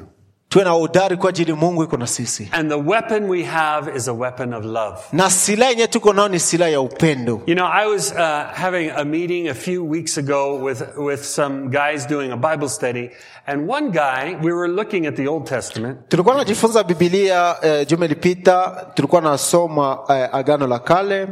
tuwe 0.49 0.65
na 0.65 0.77
udari 0.77 1.17
kwa 1.17 1.29
ajili 1.31 1.53
mungu 1.53 1.85
iko 1.85 1.97
na 1.97 2.07
sisi. 2.07 2.49
And 2.53 2.69
the 2.71 2.79
weapon 2.79 3.29
we 3.29 3.43
have 3.45 3.97
is 3.97 4.09
a 4.09 4.13
weapon 4.13 4.55
of 4.55 4.65
love. 4.65 4.99
na 5.13 5.31
silaha 5.31 5.71
yenyewe 5.71 5.89
tuko 5.89 6.13
nao 6.13 6.29
ni 6.29 6.41
silaha 6.41 6.71
ya 6.71 6.81
upendo. 6.81 7.43
You 7.47 7.55
know, 7.55 7.67
I 7.67 7.87
was 7.87 8.13
uh, 8.13 8.19
having 8.55 8.91
a 8.97 9.05
meeting 9.05 9.49
a 9.49 9.55
few 9.55 9.85
weeks 9.91 10.19
ago 10.19 10.57
with, 10.65 10.83
with 10.99 11.25
some 11.25 11.71
guys 11.71 12.07
doing 12.07 12.33
a 12.33 12.37
Bible 12.37 12.69
study, 12.69 13.11
and 13.47 13.67
one 13.71 13.91
guy, 13.91 14.37
we 14.43 14.53
were 14.53 14.69
looking 14.69 15.07
at 15.07 15.17
the 15.17 15.27
Old 15.29 15.47
Testament, 15.47 15.99
tulikuwa 16.09 16.35
najifunza 16.35 16.85
bibilia 16.85 17.57
eh, 17.63 17.87
juma 17.89 18.05
ilipita. 18.05 18.87
Tulikuwa 18.95 19.21
nasoma 19.23 19.99
eh, 20.09 20.29
agano 20.33 20.67
la 20.67 20.79
kale. 20.79 21.29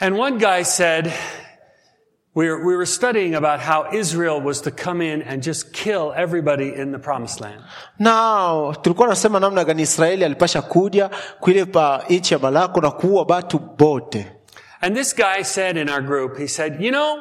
And 0.00 0.18
one 0.18 0.38
guy 0.38 0.62
said, 0.64 1.12
we 2.36 2.48
were, 2.50 2.58
we 2.66 2.76
were 2.76 2.86
studying 2.86 3.34
about 3.34 3.60
how 3.60 3.86
Israel 3.92 4.40
was 4.42 4.60
to 4.60 4.70
come 4.70 5.00
in 5.00 5.22
and 5.22 5.42
just 5.42 5.72
kill 5.72 6.12
everybody 6.16 6.68
in 6.74 6.92
the 6.92 6.98
promised 6.98 7.40
land. 7.40 7.62
Now, 7.98 8.72
tulikuwa 8.82 9.08
nasema 9.08 9.40
namna 9.40 9.64
gani 9.64 9.82
israeli 9.82 10.24
alipasha 10.24 10.62
kuja 10.62 11.10
kwile 11.40 11.64
pa 11.64 12.04
nchi 12.08 12.34
ya 12.34 12.40
malako 12.40 12.80
na 12.80 12.90
kuua 12.90 13.24
batu 13.24 13.58
bote 13.58 14.26
And 14.80 14.96
this 14.96 15.14
guy 15.16 15.42
said 15.42 15.76
in 15.76 15.88
our 15.88 16.02
group, 16.02 16.36
he 16.38 16.46
said, 16.48 16.80
you 16.82 16.90
know, 16.90 17.18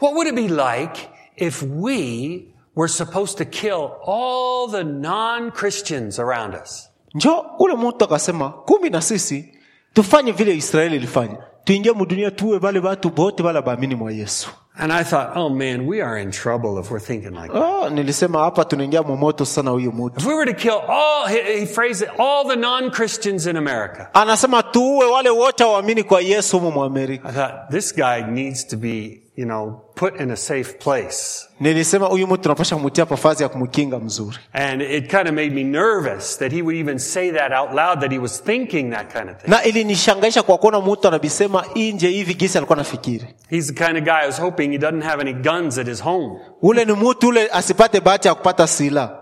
what 0.00 0.14
would 0.14 0.26
it 0.26 0.34
be 0.34 0.48
like 0.48 1.08
if 1.36 1.62
we 1.62 2.44
were 2.74 2.88
supposed 2.88 3.38
to 3.38 3.44
kill 3.44 3.92
all 4.06 4.68
the 4.68 4.84
non-Christians 4.84 6.18
around 6.18 6.54
us? 6.54 6.90
njo 7.14 7.46
ule 7.58 7.74
mtu 7.74 8.04
akasema 8.04 8.50
kumi 8.50 8.90
na 8.90 9.02
sisi 9.02 9.54
tufanye 9.92 10.32
vile 10.32 10.56
israeli 10.56 10.96
ilifanya 10.96 11.38
tuingie 11.68 12.30
tuwe 12.30 12.54
eh, 12.56 12.60
vale 12.60 12.80
batu 12.80 13.10
bote 13.10 13.42
vale 13.42 13.62
baamini 13.62 13.94
mwa 13.94 14.12
yesu 14.12 14.50
And 14.80 14.92
I 14.92 15.02
thought, 15.02 15.36
oh 15.36 15.48
man, 15.48 15.88
we 15.88 16.00
are 16.00 16.16
in 16.22 16.30
trouble 16.30 16.78
if 16.78 16.90
we're 16.90 17.00
thinking 17.06 17.32
like 17.34 17.52
that. 17.52 17.62
oh, 17.62 17.90
nilisema 17.90 18.38
hapa 18.38 18.64
tunaingia 18.64 19.02
mumoto 19.02 19.44
sana 19.44 19.70
huyu 19.70 19.92
mutu 19.92 20.20
If 20.20 20.26
we 20.26 20.34
were 20.34 20.52
to 20.52 20.58
kill 20.58 20.80
all, 20.88 21.26
he, 21.28 21.60
he 21.60 21.66
phrased 21.66 22.08
it, 22.08 22.20
all 22.20 22.46
the 22.48 22.56
non-Christians 22.56 23.46
in 23.46 23.56
America. 23.56 24.08
anasema 24.14 24.62
tuue 24.62 25.04
wale 25.06 25.30
wote 25.30 25.64
waamini 25.64 26.02
kwa 26.02 26.20
yesu 26.20 26.58
humu 26.58 26.72
mwamerika 26.72 27.28
I 27.28 27.32
thought, 27.32 27.54
this 27.70 27.94
guy 27.94 28.22
needs 28.30 28.66
to 28.66 28.76
be, 28.76 29.20
you 29.38 29.44
know, 29.46 29.80
put 29.94 30.20
in 30.20 30.30
a 30.30 30.36
safe 30.36 30.72
place. 30.78 31.46
nilisema 31.60 32.06
huyu 32.06 32.26
mtu 32.26 32.36
tunapasha 32.36 32.76
kumutia 32.76 33.06
pafazi 33.06 33.42
ya 33.42 33.48
kumkinga 33.48 33.98
mzuri 33.98 34.36
And 34.52 34.82
it 34.82 35.10
kind 35.10 35.28
of 35.28 35.34
made 35.34 35.50
me 35.50 35.64
nervous 35.64 36.38
that 36.38 36.52
he 36.52 36.62
would 36.62 36.76
even 36.76 36.98
say 36.98 37.30
that 37.32 37.52
out 37.52 37.70
loud, 37.74 38.00
that 38.00 38.12
he 38.12 38.18
was 38.18 38.44
thinking 38.44 38.90
that 38.90 39.12
kind 39.12 39.30
of 39.30 39.36
thing. 39.36 39.50
na 39.50 39.64
ilinishangaisha 39.64 40.42
kwa 40.42 40.58
kuona 40.58 40.80
mtu 40.80 41.08
anabisema 41.08 41.64
inje 41.74 42.08
hivi 42.08 42.34
gisi 42.34 42.58
alikuwa 42.58 42.76
nafikiri 42.78 43.26
He's 43.50 43.66
the 43.74 43.84
kind 43.84 43.98
of 43.98 44.04
guy 44.04 44.12
I 44.22 44.26
was 44.26 44.40
hoping 44.40 44.70
he 44.72 44.78
doesn't 44.78 45.02
have 45.04 45.20
any 45.22 45.32
guns 45.32 45.78
at 45.78 45.86
his 45.86 46.02
home. 46.02 46.38
ule 46.62 46.84
ni 46.84 46.92
mtu 46.92 47.28
ule 47.28 47.48
asipate 47.52 48.00
bahati 48.00 48.28
ya 48.28 48.34
kupata 48.34 48.66
sila 48.66 49.17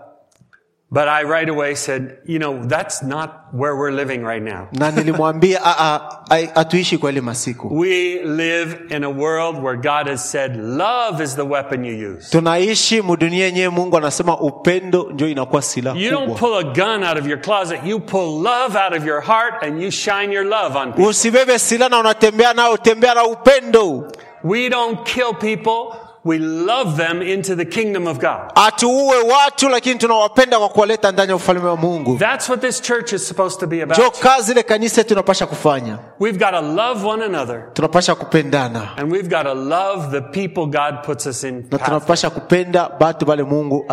But 0.89 1.09
I 1.09 1.23
right 1.23 1.49
away 1.49 1.75
said, 1.75 2.17
you 2.25 2.39
know, 2.39 2.65
that's 2.65 3.03
not 3.03 3.29
where 3.51 3.75
we're 3.75 3.91
living 3.91 4.23
right 4.23 4.41
now. 4.43 4.67
na 4.71 4.91
nilimwambia 4.91 5.59
"Ah, 5.63 5.75
ah, 5.79 6.23
ai- 6.29 6.49
hatuishi 6.55 6.97
kwa 6.97 7.11
ile 7.11 7.21
masiku 7.21 7.77
We 7.79 8.19
live 8.23 8.77
in 8.89 9.03
a 9.03 9.09
world 9.09 9.63
where 9.63 9.77
God 9.77 10.07
has 10.07 10.31
said, 10.31 10.55
love 10.55 11.23
is 11.23 11.35
the 11.35 11.41
weapon 11.45 11.85
you 11.85 12.11
use. 12.15 12.29
tunaishi 12.31 13.01
mudunia 13.01 13.45
yenyewe 13.45 13.69
mungu 13.69 13.97
anasema 13.97 14.39
upendo 14.39 15.09
njo 15.13 15.27
inakuwa 15.27 15.61
silaha 15.61 15.99
You 15.99 16.11
don't 16.11 16.39
pull 16.39 16.53
a 16.57 16.63
gun 16.63 17.03
out 17.03 17.17
of 17.17 17.27
your 17.27 17.41
closet. 17.41 17.79
You 17.85 17.99
pull 17.99 18.41
love 18.43 18.77
out 18.85 18.97
of 18.97 19.05
your 19.05 19.21
heart 19.21 19.63
and 19.63 19.81
you 19.81 19.91
shine 19.91 20.33
your 20.33 20.45
love 20.45 20.77
on 20.79 20.87
people. 20.93 21.05
usibebe 21.09 21.59
silaha 21.59 21.89
na 21.89 21.99
unatembea 21.99 22.53
nao 22.53 22.77
tembea 22.77 23.13
na 23.13 23.23
upendo 23.25 24.11
We 24.43 24.69
don't 24.69 25.03
kill 25.03 25.33
people. 25.33 25.95
We 26.27 26.37
love 26.39 26.97
them 27.03 27.21
into 27.21 27.55
the 27.55 27.65
kingdom 27.65 28.07
of 28.07 28.17
God. 28.19 28.51
atuue 28.55 29.17
watu 29.17 29.69
lakini 29.69 29.95
tunawapenda 29.95 30.59
kwa 30.59 30.69
kuwaleta 30.69 31.11
ndani 31.11 31.29
ya 31.29 31.35
ufalme 31.35 31.67
wa 31.69 31.77
mungu 31.77 32.17
That's 32.17 32.49
what 32.49 32.61
this 32.61 32.81
church 32.81 33.13
is 33.13 33.27
supposed 33.27 33.59
to 33.59 33.67
be 33.67 33.81
about. 33.83 34.19
kazi 34.19 34.51
ile 34.51 34.63
kanisa 34.63 35.03
tunapasha 35.03 35.45
kufanya 35.45 35.97
We've 36.19 36.39
got 36.39 36.49
to 36.51 36.61
love 36.61 37.07
one 37.07 37.25
another 37.25 37.63
tunapasha 37.73 38.15
kupendana 38.15 38.97
and 38.97 39.11
we've 39.11 39.29
got 39.29 39.43
to 39.43 39.53
love 39.53 40.11
the 40.11 40.21
people 40.21 40.65
God 40.79 41.03
puts 41.05 41.25
us 41.27 41.43
in. 41.43 41.55
na 41.55 41.77
path. 41.77 41.85
tunapasha 41.85 42.29
kupenda 42.29 42.89
batu 42.99 43.25
bale 43.25 43.43
mungu 43.43 43.85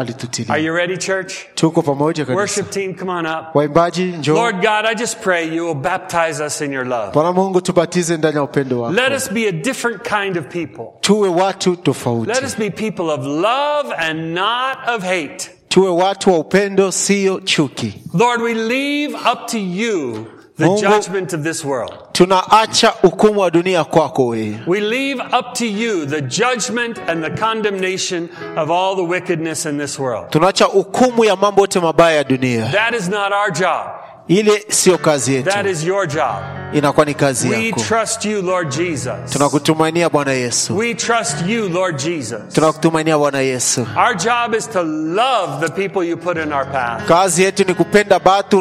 Are 0.48 0.62
you 0.62 0.74
ready, 0.74 0.96
church? 0.96 1.34
tuko 1.54 1.82
pamoja 1.82 2.24
kanisa 2.24 2.40
Worship 2.40 2.70
team, 2.70 2.94
come 2.94 3.12
on 3.12 3.26
up. 3.26 3.54
waimbaji 3.54 4.14
Lord 4.26 4.56
God, 4.56 4.84
I 4.86 4.94
just 4.94 5.20
pray 5.20 5.48
you 5.56 5.64
will 5.66 5.74
baptize 5.74 6.44
us 6.46 6.60
in 6.60 6.72
your 6.72 6.86
love. 6.86 7.12
bwana 7.12 7.32
mungu 7.32 7.60
tubatize 7.60 8.16
ndani 8.16 8.36
ya 8.36 8.42
upendo 8.42 8.80
wako 8.80 8.94
Let 8.94 9.12
us 9.12 9.32
be 9.32 9.48
a 9.48 9.52
different 9.52 10.02
kind 10.02 10.36
of 10.38 10.44
people. 10.46 10.84
tuwe 11.00 11.28
watu 11.28 11.76
tofauti 11.76 12.23
Let 12.26 12.44
us 12.44 12.54
be 12.56 12.70
people 12.70 13.10
of 13.10 13.26
love 13.26 13.92
and 13.98 14.34
not 14.34 14.88
of 14.88 15.02
hate. 15.02 15.50
tuwe 15.68 15.88
watu 15.90 16.32
wa 16.32 16.38
upendo 16.38 16.92
sio 16.92 17.40
chuki 17.40 17.94
Lord, 18.14 18.42
we 18.42 18.54
leave 18.54 19.14
up 19.32 19.46
to 19.46 19.58
you 19.58 20.26
the 20.58 20.64
Mungu- 20.64 20.80
judgment 20.80 21.32
of 21.32 21.42
this 21.42 21.64
world. 21.64 21.92
tunaacha 22.12 22.88
hukumu 23.02 23.40
wa 23.40 23.50
dunia 23.50 23.84
kwako 23.84 24.26
wewe 24.26 24.60
We 24.66 24.80
leave 24.80 25.22
up 25.38 25.52
to 25.54 25.64
you 25.66 26.06
the 26.06 26.20
judgment 26.20 26.98
and 27.08 27.24
the 27.24 27.30
condemnation 27.30 28.28
of 28.56 28.70
all 28.70 28.96
the 28.96 29.02
wickedness 29.02 29.66
in 29.66 29.78
this 29.78 29.98
world. 29.98 30.30
tunaacha 30.30 30.64
hukumu 30.64 31.24
ya 31.24 31.36
mambo 31.36 31.60
yote 31.60 31.80
mabaya 31.80 32.16
ya 32.16 32.24
dunia 32.24 32.68
That 32.72 32.94
is 32.94 33.08
not 33.08 33.32
our 33.32 33.50
job. 33.52 33.86
Ile 34.28 34.64
siyo 34.68 34.98
kazi 34.98 35.34
yetu 35.34 35.68
is 35.70 35.84
your 35.84 36.06
job. 36.08 36.36
inakuwa 36.72 37.06
ni 37.06 37.14
kazi 37.14 37.48
We 37.48 37.66
yako 37.66 37.80
trust 37.80 38.24
you, 38.24 38.42
Lord 38.42 38.68
Jesus. 38.76 39.30
tunakutumainia 39.32 40.10
bwana 40.10 40.32
yesu 40.32 40.76
We 40.76 40.94
trust 40.94 41.36
you, 41.46 41.68
Lord 41.68 41.96
Jesus. 41.96 42.38
tunakutumainia 42.54 43.18
bwana 43.18 43.40
yesu 43.40 43.86
Our 43.96 44.14
job 44.16 44.54
is 44.58 44.70
to 44.70 44.82
love 44.82 45.66
the 45.66 45.72
people 45.72 46.08
you 46.08 46.16
put 46.16 46.36
in 46.36 46.52
our 46.52 46.66
path. 46.72 47.04
kazi 47.08 47.42
yetu 47.42 47.64
ni 47.64 47.74
kupenda 47.74 48.18
batu 48.18 48.58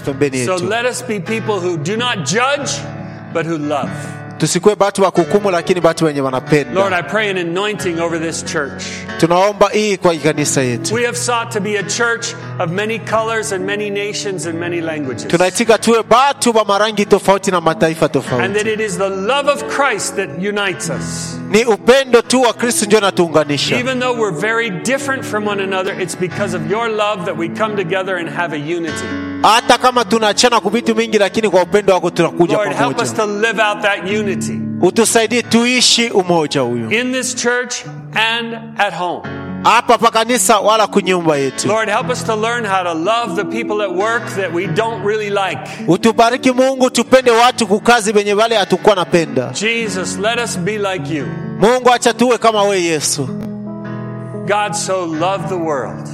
pembeni 0.00 0.44
So 0.46 0.52
yetu 0.52 0.66
let 0.68 0.86
us 0.90 1.04
be 1.04 1.20
people 1.20 1.58
who 1.68 1.76
do 1.76 1.96
not 1.96 2.18
judge, 2.18 2.70
but 3.32 3.46
who 3.46 3.58
love. 3.58 4.15
Tusikuwe 4.38 4.76
batu 4.76 5.02
wa 5.02 5.10
kuhukumu 5.10 5.50
lakini 5.50 5.80
batu 5.80 6.04
wenye 6.04 6.20
Lord, 6.20 6.92
I 6.92 7.02
pray 7.02 7.30
an 7.30 7.38
anointing 7.38 8.00
over 8.00 8.20
this 8.20 8.44
church. 8.44 8.82
tunaomba 9.18 9.68
hii 9.68 9.96
kwa 9.96 10.14
kanisa 10.14 10.62
yetu 10.62 10.94
We 10.94 11.04
have 11.06 11.18
sought 11.18 11.50
to 11.52 11.60
be 11.60 11.78
a 11.78 11.82
church 11.82 12.26
of 12.58 12.70
many 12.70 12.98
colors 12.98 13.52
and 13.52 13.64
many 13.64 13.90
nations 13.90 14.46
and 14.46 14.58
many 14.58 14.80
languages. 14.80 15.26
tunaitika 15.28 15.78
tuwe 15.78 16.02
batu 16.02 16.56
wa 16.56 16.64
marangi 16.64 17.06
tofauti 17.06 17.50
na 17.50 17.60
mataifa 17.60 18.10
And 18.40 18.54
that 18.56 18.66
it 18.66 18.80
is 18.80 18.98
the 18.98 19.08
love 19.08 19.50
of 19.50 19.62
Christ 19.76 20.16
that 20.16 20.28
unites 20.38 20.90
us. 20.90 21.38
ni 21.50 21.64
upendo 21.64 22.22
tu 22.22 22.42
wa 22.42 22.52
kristu 22.52 22.86
ndio 22.86 23.00
natuunganisha 23.00 23.76
Even 23.78 24.00
though 24.00 24.20
we're 24.20 24.40
very 24.40 24.70
different 24.70 25.24
from 25.24 25.46
one 25.48 25.62
another, 25.62 26.00
it's 26.00 26.18
because 26.18 26.56
of 26.56 26.70
your 26.70 26.88
love 26.88 27.24
that 27.24 27.36
we 27.38 27.48
come 27.48 27.76
together 27.76 28.16
and 28.16 28.28
have 28.28 28.56
a 28.56 28.58
unity. 28.58 29.25
Hata 29.46 29.78
kama 29.78 30.04
tunaachana 30.04 30.60
kwa 30.60 30.70
vitu 30.70 30.94
mingi 30.94 31.18
lakini 31.18 31.50
kwa 31.50 31.62
upendo 31.62 31.94
wako 31.94 32.10
tunakuja 32.10 32.58
pamoja. 32.58 33.04
utusaidie 34.82 35.42
tuishi 35.42 36.10
umoja 36.10 36.60
huyo. 36.60 36.90
hapa 39.62 39.98
pa 39.98 40.10
kanisa 40.10 40.58
wala 40.58 40.86
kunyumba 40.86 41.36
yetu. 41.36 41.68
Lord, 41.68 41.88
help 41.88 42.10
us 42.10 42.24
to 42.24 42.36
learn 42.36 42.66
how 42.66 42.84
to 42.84 42.94
love 42.94 43.36
the 43.36 43.44
people 43.44 43.84
at 43.84 43.90
work 43.90 44.26
that 44.36 44.54
we 44.54 44.66
don't 44.66 45.06
really 45.06 45.30
like. 45.30 45.60
utubariki 45.88 46.52
mungu 46.52 46.90
tupende 46.90 47.30
watu 47.30 47.66
kukazi 47.66 48.12
venye 48.12 48.34
wale 48.34 48.56
hatukuwa 48.56 48.94
napenda. 48.94 49.50
Jesus, 49.60 50.18
let 50.18 50.38
us 50.44 50.58
be 50.58 50.78
like 50.78 51.14
you. 51.14 51.26
mungu 51.60 51.90
acha 51.92 52.14
tuwe 52.14 52.38
kama 52.38 52.62
we 52.62 52.82
yesu. 52.82 53.28
God 54.46 54.72
so 54.72 55.06
loved 55.06 55.48
the 55.48 55.54
world. 55.54 56.08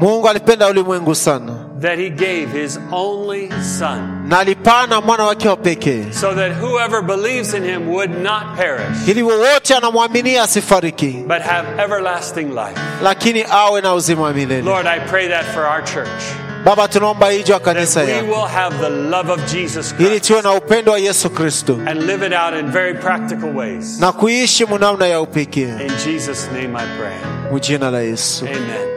Mungu 0.00 0.28
alipenda 0.28 0.68
ulimwengu 0.68 1.14
sana 1.14 1.53
that 1.84 1.98
he 1.98 2.10
gave 2.10 2.50
his 2.62 2.78
only 2.92 3.50
son 3.78 4.28
na 4.28 4.38
alipana 4.38 5.00
mwana 5.00 5.24
wake 5.24 5.48
wa 5.48 5.56
pekee 5.56 6.04
so 6.12 6.34
that 6.34 6.52
whoever 6.52 7.02
believes 7.02 7.54
in 7.54 7.64
him 7.64 7.88
would 7.88 8.10
not 8.22 8.42
perish 8.56 9.08
ili 9.08 9.22
wowote 9.22 9.74
anamwaminia 9.74 10.42
asifariki 10.42 11.10
but 11.28 11.42
have 11.42 11.82
everlasting 11.82 12.44
life. 12.48 12.80
lakini 13.02 13.44
awe 13.50 13.80
na 13.80 13.94
uzima 13.94 14.32
milele 14.32 14.62
Lord, 14.62 14.86
I 14.86 15.00
pray 15.00 15.28
that 15.28 15.44
for 15.46 15.62
our 15.66 15.84
church. 15.84 16.22
baba 16.64 16.88
tunaomba 16.88 17.30
hii 17.30 17.42
juu 17.42 17.58
kanisa 17.60 18.00
That 18.00 18.08
we 18.08 18.14
yako 18.16 18.26
will 18.40 18.48
have 18.48 18.76
the 18.78 18.90
love 18.90 19.32
of 19.32 19.52
Jesus 19.52 19.94
ili 19.98 20.08
Christ 20.08 20.26
tuwe 20.26 20.42
na 20.42 20.52
upendo 20.52 20.92
wa 20.92 20.98
yesu 20.98 21.30
kristo 21.30 21.78
and 21.86 22.02
live 22.02 22.26
it 22.26 22.32
out 22.32 22.54
in 22.60 22.70
very 22.70 22.94
practical 22.94 23.56
ways. 23.56 24.00
na 24.00 24.12
kuishi 24.12 24.64
munamna 24.64 25.06
ya 25.06 25.20
upekee 25.20 25.62
In 25.86 25.92
Jesus' 26.04 26.48
name 26.52 26.78
I 26.78 26.86
pray. 26.98 27.16
mujina 27.52 27.90
la 27.90 28.00
yesu 28.00 28.46
Amen. 28.46 28.88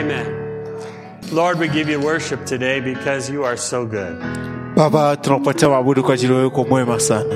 Amen. 0.00 0.39
Lord, 1.32 1.58
we 1.60 1.68
give 1.68 1.88
you 1.88 2.00
worship 2.00 2.44
today 2.44 2.80
because 2.80 3.30
you 3.32 3.44
are 3.44 3.56
so 3.56 3.86
good. 3.86 4.16
baba 4.76 5.16
tunakupatia 5.16 5.68
maabudu 5.68 6.02
kwa 6.04 6.14
ajili 6.14 6.32
wewe 6.32 6.44
uko 6.44 6.64
mwema 6.64 7.00
sana 7.00 7.34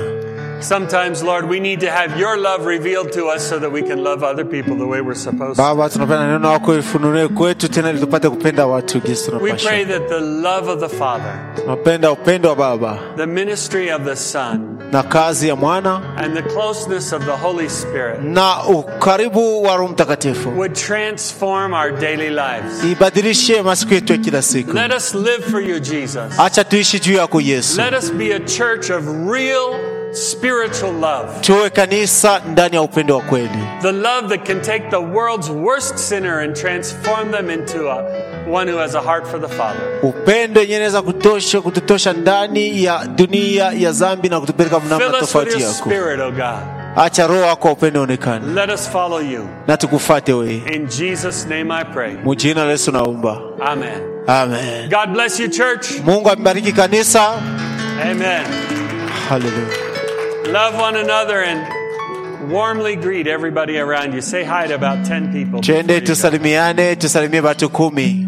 Sometimes, 0.61 1.21
Lord, 1.21 1.47
we 1.49 1.59
need 1.59 1.81
to 1.81 1.91
have 1.91 2.17
your 2.19 2.37
love 2.37 2.65
revealed 2.65 3.11
to 3.13 3.25
us 3.27 3.47
so 3.47 3.59
that 3.59 3.71
we 3.71 3.81
can 3.83 4.03
love 4.03 4.23
other 4.23 4.45
people 4.45 4.75
the 4.75 4.87
way 4.87 5.01
we're 5.01 5.13
supposed 5.13 5.57
to. 5.57 5.61
baba 5.61 5.89
tunapenda 5.89 6.25
neno 6.27 6.51
lako 6.51 6.75
ifunulie 6.77 7.27
kwetu 7.27 7.67
tena 7.67 7.89
ili 7.89 7.99
tupate 7.99 8.29
kupenda 8.29 8.65
watu 8.65 8.99
jinsi 8.99 9.31
We 9.31 9.53
pray 9.53 9.85
that 9.85 10.07
the 10.09 10.19
love 10.21 10.71
of 10.71 10.79
the 10.79 10.89
Father, 10.89 11.39
tunapenda 11.55 12.11
upendo 12.11 12.49
wa 12.49 12.55
baba 12.55 12.99
the 13.17 13.25
ministry 13.25 13.91
of 13.91 14.03
the 14.05 14.15
Son, 14.15 14.77
na 14.91 15.03
kazi 15.03 15.47
ya 15.47 15.55
mwana 15.55 16.01
and 16.17 16.35
the 16.35 16.41
closeness 16.41 17.13
of 17.13 17.25
the 17.25 17.31
Holy 17.37 17.69
Spirit 17.69 18.21
na 18.23 18.63
ukaribu 18.67 19.63
wa 19.63 19.75
roho 19.77 19.87
mtakatifu 19.93 20.49
would 20.57 20.73
transform 20.75 21.73
our 21.73 21.91
daily 21.91 22.29
lives. 22.29 22.83
ibadilishe 22.91 23.61
masiku 23.61 23.93
yetu 23.93 24.13
ya 24.13 24.19
kila 24.19 24.41
siku 24.41 24.73
Let 24.73 24.93
us 24.93 25.13
live 25.15 25.43
for 25.51 25.61
you, 25.61 25.79
Jesus. 25.79 26.39
acha 26.39 26.63
tuishi 26.63 26.99
juu 26.99 27.13
yako 27.13 27.41
yesu 27.41 27.81
Let 27.81 27.93
us 27.93 28.11
be 28.11 28.31
a 28.35 28.39
church 28.39 28.89
of 28.89 29.03
real 29.31 29.94
spiritual 30.15 30.93
love. 30.93 31.27
tuwe 31.41 31.69
kanisa 31.69 32.41
ndani 32.51 32.75
ya 32.75 32.81
upendo 32.81 33.15
wa 33.15 33.21
kweli 33.21 33.49
The 33.81 33.91
love 33.91 34.27
that 34.37 34.47
can 34.47 34.61
take 34.61 34.89
the 34.89 34.95
world's 35.01 35.49
worst 35.49 35.97
sinner 35.97 36.39
and 36.39 36.55
transform 36.55 37.31
them 37.31 37.49
into 37.49 37.89
a, 37.91 38.03
one 38.51 38.71
who 38.71 38.77
has 38.79 38.95
a 38.95 39.01
heart 39.01 39.27
for 39.27 39.41
the 39.41 39.47
Father. 39.47 39.81
upendo 40.03 40.61
inaweza 40.63 41.01
kutosha 41.01 41.61
kututosha 41.61 42.13
ndani 42.13 42.83
ya 42.83 43.05
dunia 43.15 43.71
ya 43.77 43.93
na 44.29 44.39
kutupeleka 44.39 44.79
with 45.11 45.19
tofauti 45.19 45.51
your 45.51 45.61
yako 45.61 45.73
spirit, 45.89 46.19
O 46.19 46.31
God. 46.31 46.59
acha 46.95 47.27
roho 47.27 47.41
wako 47.41 47.67
wa 47.67 47.73
upendo 47.73 48.01
onekane 48.01 48.53
Let 48.53 48.69
us 48.69 48.89
follow 48.89 49.21
you. 49.21 49.47
na 49.67 49.77
tukufate 49.77 50.33
wewe 50.33 50.63
In 50.73 50.87
Jesus' 50.87 51.45
name 51.49 51.73
I 51.73 51.83
pray. 51.83 52.13
mujina 52.23 52.63
yesu 52.63 52.91
naomba 52.91 53.37
Amen. 53.65 54.01
amen 54.27 54.89
God 54.89 55.13
bless 55.13 55.39
you, 55.39 55.47
church. 55.47 55.87
mungu 56.05 56.29
amebariki 56.29 56.71
kanisa 56.71 57.29
Amen. 58.11 58.43
haleluya 59.29 59.94
Love 60.51 60.75
one 60.77 60.95
another 60.95 61.41
and 61.41 62.51
warmly 62.51 62.95
greet 62.95 63.27
everybody 63.27 63.77
around 63.79 64.13
you. 64.13 64.21
Say 64.21 64.43
hi 64.43 64.67
to 64.67 64.75
about 64.75 65.05
10 65.05 65.31
people. 65.33 65.61
twende 65.61 65.83
before 65.87 65.95
you 65.95 66.01
go. 66.01 66.05
tusalimiane 66.05 66.95
tusalimie 66.95 67.39
watu 67.39 67.69
kumi 67.69 68.27